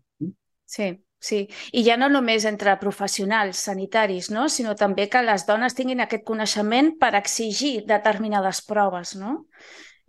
[0.66, 0.90] Sí,
[1.22, 1.44] sí.
[1.78, 4.48] I ja no només entre professionals sanitaris, no?
[4.50, 9.46] sinó també que les dones tinguin aquest coneixement per exigir determinades proves, no?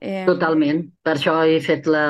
[0.03, 0.25] Eh...
[0.27, 0.87] Totalment.
[1.05, 2.07] Per això he fet la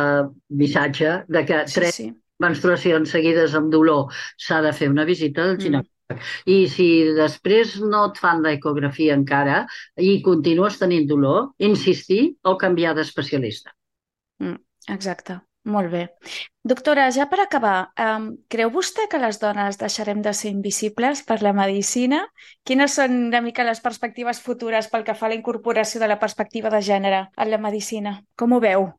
[0.48, 2.12] missatge de que sí, tres sí.
[2.40, 5.88] menstruacions seguides amb dolor s'ha de fer una visita al ginecòleg.
[5.88, 5.91] Mm
[6.46, 9.62] i si després no et fan l'ecografia encara
[9.96, 13.74] i continues tenint dolor, insistir o canviar d'especialista.
[14.42, 14.58] Mm,
[14.96, 15.40] exacte.
[15.64, 16.08] Molt bé.
[16.66, 21.38] Doctora, ja per acabar, um, creu vostè que les dones deixarem de ser invisibles per
[21.42, 22.24] la medicina?
[22.66, 26.18] Quines són una mica les perspectives futures pel que fa a la incorporació de la
[26.18, 28.18] perspectiva de gènere en la medicina?
[28.34, 28.90] Com ho veu?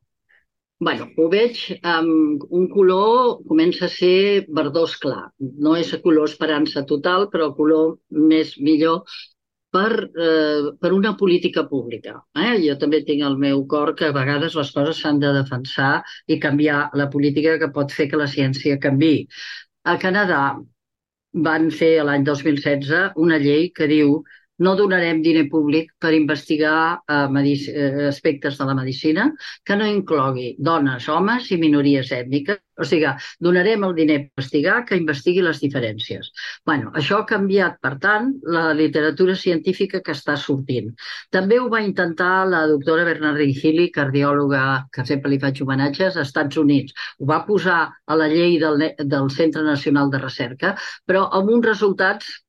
[0.80, 5.30] Bueno, ho veig amb un color, comença a ser verdós clar.
[5.38, 9.04] No és color esperança total, però color més millor
[9.74, 12.20] per, eh, per una política pública.
[12.36, 12.52] Eh?
[12.66, 16.38] Jo també tinc el meu cor que a vegades les coses s'han de defensar i
[16.38, 19.16] canviar la política que pot fer que la ciència canvi.
[19.84, 20.44] A Canadà
[21.48, 24.20] van fer l'any 2016 una llei que diu
[24.58, 29.32] no donarem diner públic per investigar eh, eh, aspectes de la medicina
[29.64, 32.60] que no inclogui dones, homes i minories ètniques.
[32.74, 33.06] O sigui,
[33.38, 36.32] donarem el diner per investigar que investigui les diferències.
[36.66, 40.90] bueno, això ha canviat, per tant, la literatura científica que està sortint.
[41.30, 46.28] També ho va intentar la doctora Bernardine Healy, cardiòloga que sempre li faig homenatges, als
[46.28, 46.92] Estats Units.
[47.20, 50.74] Ho va posar a la llei del, del Centre Nacional de Recerca,
[51.06, 52.43] però amb uns resultats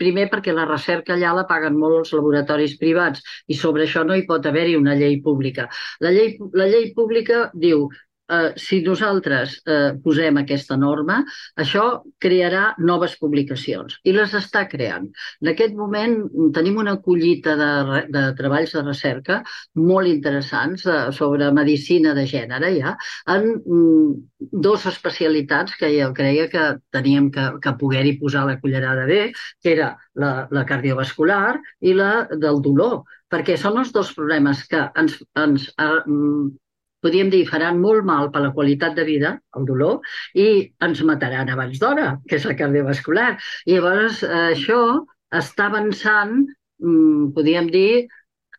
[0.00, 4.16] primer perquè la recerca allà la paguen molt els laboratoris privats i sobre això no
[4.16, 5.68] hi pot haver-hi una llei pública.
[6.00, 7.88] La llei, la llei pública diu
[8.28, 11.18] eh, si nosaltres eh, posem aquesta norma,
[11.56, 11.84] això
[12.22, 15.08] crearà noves publicacions i les està creant.
[15.42, 16.16] En aquest moment
[16.54, 19.40] tenim una collita de, de treballs de recerca
[19.74, 22.94] molt interessants de, eh, sobre medicina de gènere ja,
[23.34, 29.06] en mm, dos especialitats que jo creia que teníem que, que poder-hi posar la cullerada
[29.08, 33.02] bé, que era la, la cardiovascular i la del dolor,
[33.32, 35.68] perquè són els dos problemes que ens, ens
[37.04, 39.98] podríem dir, faran molt mal per la qualitat de vida, el dolor,
[40.34, 40.48] i
[40.84, 43.32] ens mataran abans d'hora, que és la cardiovascular.
[43.66, 44.80] I llavors eh, això
[45.34, 46.40] està avançant,
[46.82, 48.08] mm, podríem dir,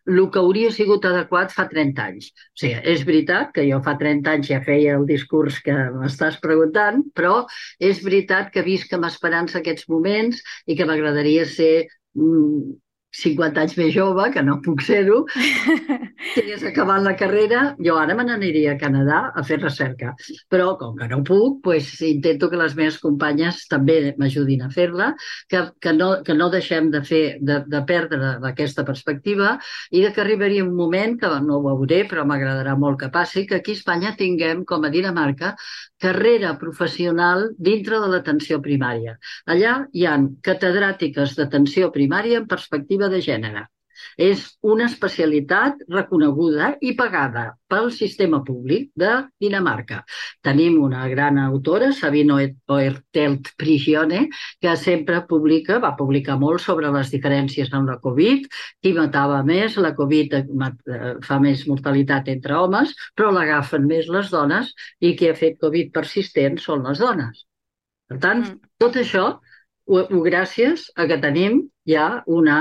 [0.09, 2.31] el que hauria sigut adequat fa 30 anys.
[2.33, 6.39] O sigui, és veritat que jo fa 30 anys ja feia el discurs que m'estàs
[6.41, 7.43] preguntant, però
[7.91, 11.73] és veritat que visc amb esperança aquests moments i que m'agradaria ser
[12.17, 12.79] mm,
[13.15, 15.23] 50 anys més jove, que no puc ser-ho,
[16.33, 20.13] si hagués acabat la carrera, jo ara me n'aniria a Canadà a fer recerca.
[20.51, 25.11] Però, com que no puc, pues, intento que les meves companyes també m'ajudin a fer-la,
[25.49, 29.55] que, que, no, que no deixem de, fer, de, de perdre aquesta perspectiva
[29.91, 33.47] i de que arribaria un moment, que no ho veuré, però m'agradarà molt que passi,
[33.49, 35.55] que aquí a Espanya tinguem, com a Dinamarca,
[36.05, 39.17] carrera professional dintre de l'atenció primària.
[39.55, 43.65] Allà hi han catedràtiques d'atenció primària en perspectiva de gènere.
[44.17, 50.01] És una especialitat reconeguda i pagada pel sistema públic de Dinamarca.
[50.45, 52.37] Tenim una gran autora, Sabine
[52.67, 54.25] Oertelt Prigione,
[54.61, 58.47] que sempre publica, va publicar molt sobre les diferències amb la Covid,
[58.81, 60.45] qui matava més, la Covid eh,
[61.25, 65.93] fa més mortalitat entre homes, però l'agafen més les dones i qui ha fet Covid
[65.93, 67.45] persistent són les dones.
[68.09, 68.73] Per tant, mm.
[68.81, 69.25] tot això
[69.89, 72.07] ho gràcies a que tenim ja
[72.39, 72.57] una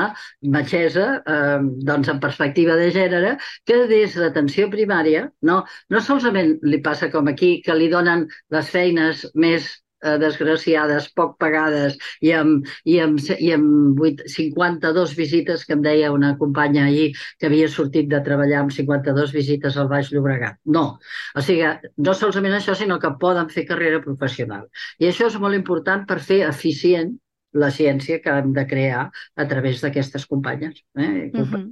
[0.57, 1.59] metgessa eh,
[1.91, 3.35] doncs en perspectiva de gènere
[3.69, 5.59] que des d'atenció primària no,
[5.93, 8.27] no solament li passa com aquí que li donen
[8.57, 9.69] les feines més
[10.03, 15.85] eh, desgraciades, poc pagades i amb, i amb, i amb 8, 52 visites que em
[15.85, 20.59] deia una companya ahir que havia sortit de treballar amb 52 visites al Baix Llobregat.
[20.65, 20.87] No.
[21.35, 21.69] O sigui,
[22.05, 24.69] no solament això, sinó que poden fer carrera professional.
[24.99, 27.17] I això és molt important per fer eficient
[27.59, 30.83] la ciència que hem de crear a través d'aquestes companyes.
[30.99, 31.31] Eh?
[31.33, 31.67] Uh -huh.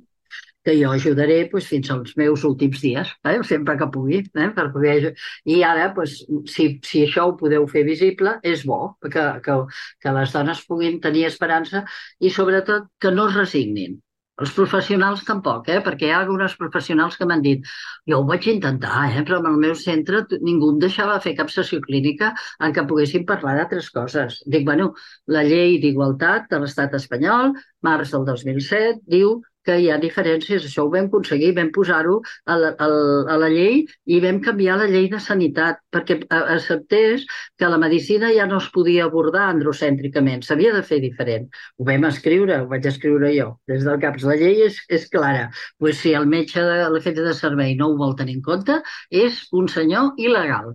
[0.66, 3.38] Que jo ajudaré pues, fins als meus últims dies, eh?
[3.46, 4.18] sempre que pugui.
[4.34, 4.48] Eh?
[4.56, 5.12] Per poder...
[5.46, 6.16] I ara, pues,
[6.50, 9.60] si, si això ho podeu fer visible, és bo que, que,
[10.02, 11.84] que les dones puguin tenir esperança
[12.18, 14.00] i sobretot que no es resignin.
[14.42, 15.78] Els professionals tampoc, eh?
[15.84, 17.70] perquè hi ha algunes professionals que m'han dit
[18.10, 19.22] jo ho vaig intentar, eh?
[19.22, 23.24] però en el meu centre ningú em deixava fer cap sessió clínica en què poguéssim
[23.30, 24.42] parlar d'altres coses.
[24.44, 24.90] Dic, bueno,
[25.38, 27.54] la llei d'igualtat de l'estat espanyol,
[27.86, 30.66] març del 2007, diu que hi ha diferències.
[30.68, 32.88] Això ho vam aconseguir, vam posar-ho a, la, a,
[33.34, 37.26] a la llei i vam canviar la llei de sanitat perquè acceptés
[37.58, 41.48] que la medicina ja no es podia abordar androcèntricament, s'havia de fer diferent.
[41.78, 44.28] Ho vam escriure, ho vaig escriure jo, des del CAPS.
[44.30, 45.50] La llei és, és clara.
[45.82, 49.44] Pues si el metge de l'efecte de servei no ho vol tenir en compte, és
[49.56, 50.74] un senyor il·legal.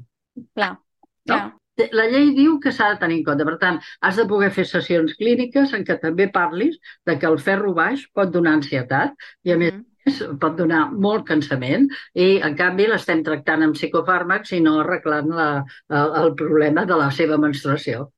[0.55, 0.75] Clar,
[1.27, 1.41] clar.
[1.47, 1.60] No?
[1.97, 3.45] La llei diu que s'ha de tenir en compte.
[3.47, 7.39] Per tant, has de poder fer sessions clíniques en què també parlis de que el
[7.39, 10.39] ferro baix pot donar ansietat i, a més, mm -hmm.
[10.39, 15.51] pot donar molt cansament i, en canvi, l'estem tractant amb psicofàrmacs i no arreglant la,
[15.89, 18.11] el, el problema de la seva menstruació.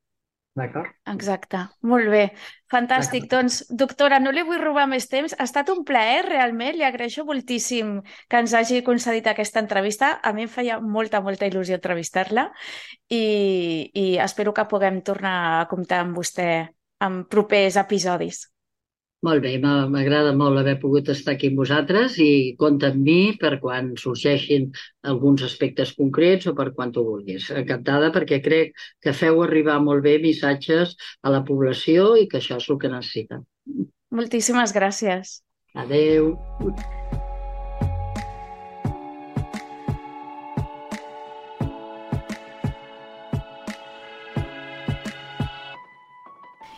[0.53, 0.91] D'acord?
[1.09, 2.27] Exacte, molt bé.
[2.69, 3.25] Fantàstic.
[3.31, 5.33] Doncs, doctora, no li vull robar més temps.
[5.33, 6.77] Ha estat un plaer, realment.
[6.77, 7.95] Li agraeixo moltíssim
[8.29, 10.11] que ens hagi concedit aquesta entrevista.
[10.21, 12.51] A mi em feia molta, molta il·lusió entrevistar-la
[13.09, 13.23] i,
[13.97, 16.49] i espero que puguem tornar a comptar amb vostè
[17.01, 18.45] en propers episodis.
[19.23, 23.53] Molt bé, m'agrada molt haver pogut estar aquí amb vosaltres i compta amb mi per
[23.61, 24.67] quan sorgeixin
[25.13, 27.47] alguns aspectes concrets o per quan tu vulguis.
[27.63, 32.59] Encantada perquè crec que feu arribar molt bé missatges a la població i que això
[32.59, 33.39] és el que necessita.
[34.11, 35.39] Moltíssimes gràcies.
[35.73, 36.33] Adeu.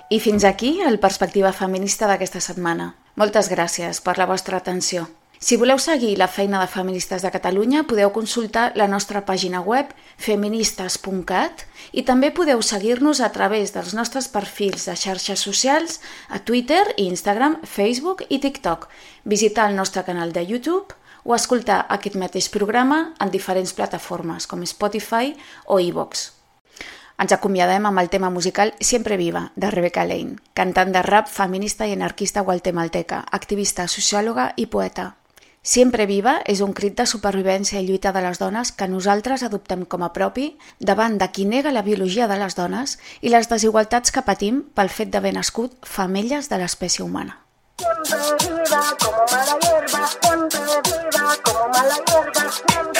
[0.08, 2.91] I fins aquí el Perspectiva Feminista d'aquesta setmana.
[3.18, 5.08] Moltes gràcies per la vostra atenció.
[5.41, 9.89] Si voleu seguir la feina de Feministes de Catalunya, podeu consultar la nostra pàgina web
[10.22, 15.99] feministes.cat i també podeu seguir-nos a través dels nostres perfils de xarxes socials
[16.30, 18.88] a Twitter, Instagram, Facebook i TikTok,
[19.26, 20.93] visitar el nostre canal de YouTube
[21.26, 25.34] o escoltar aquest mateix programa en diferents plataformes com Spotify
[25.66, 26.34] o iVoox.
[27.16, 31.88] Ens acomiadem amb el tema musical Siempre Viva, de Rebecca Lane, cantant de rap, feminista
[31.88, 35.13] i anarquista guatemalteca, activista, sociòloga i poeta.
[35.66, 39.86] Siempre Viva és un crit de supervivència i lluita de les dones que nosaltres adoptem
[39.89, 44.11] com a propi davant de qui nega la biologia de les dones i les desigualtats
[44.11, 47.39] que patim pel fet d'haver nascut femelles de l'espècie humana.
[48.05, 52.95] Siempre viva como mala hierba, siempre viva como mala hierba, siempre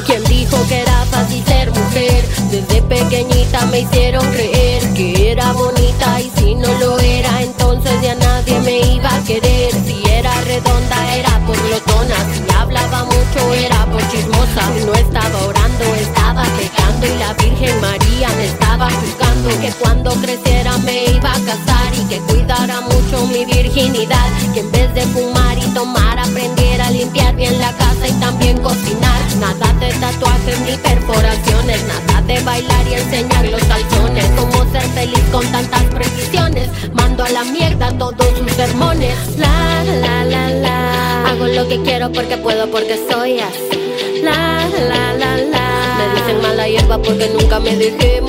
[0.00, 2.24] ¿Quién dijo que era fácil ser mujer?
[2.50, 8.14] Desde pequeñita me hicieron creer que era bonita y si no lo era entonces ya
[8.14, 9.70] nadie me iba a querer.
[9.86, 14.64] Si era redonda era por glotona, si hablaba mucho era por chismosa.
[14.86, 19.48] No estaba orando, estaba pecando y la Virgen María me estaba juzgando.
[19.60, 24.26] Que cuando creciera me iba a casar y que cuidara mucho mi virginidad.
[24.54, 26.61] Que en vez de fumar y tomar aprendiera a
[27.02, 29.20] limpiar bien la casa y también cocinar.
[29.40, 34.24] Nada de tatuajes ni perforaciones, nada de bailar y enseñar los calzones.
[34.36, 36.68] Cómo ser feliz con tantas precisiones.
[36.92, 39.16] Mando a la mierda todos sus sermones.
[39.36, 41.28] La, la, la, la.
[41.28, 44.22] Hago lo que quiero porque puedo, porque soy así.
[44.22, 45.66] La, la, la, la.
[45.98, 48.20] Me dicen mala hierba porque nunca me dejé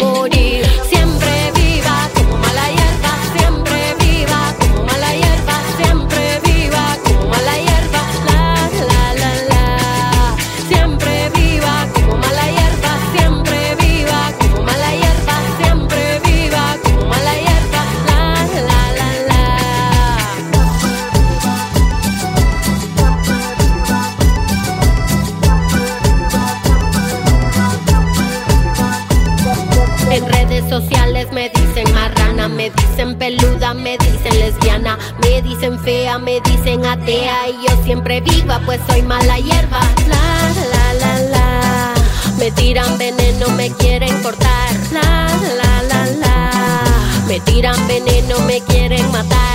[36.19, 39.79] me dicen atea y yo siempre viva, pues soy mala hierba.
[40.07, 41.93] La la la la,
[42.37, 44.69] me tiran veneno, me quieren cortar.
[44.91, 46.83] La la la la,
[47.27, 49.52] me tiran veneno, me quieren matar.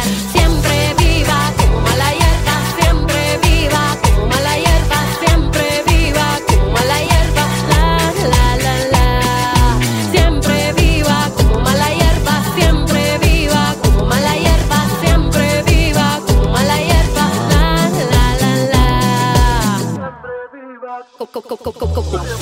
[21.49, 22.38] Go, go, go, go, go, go.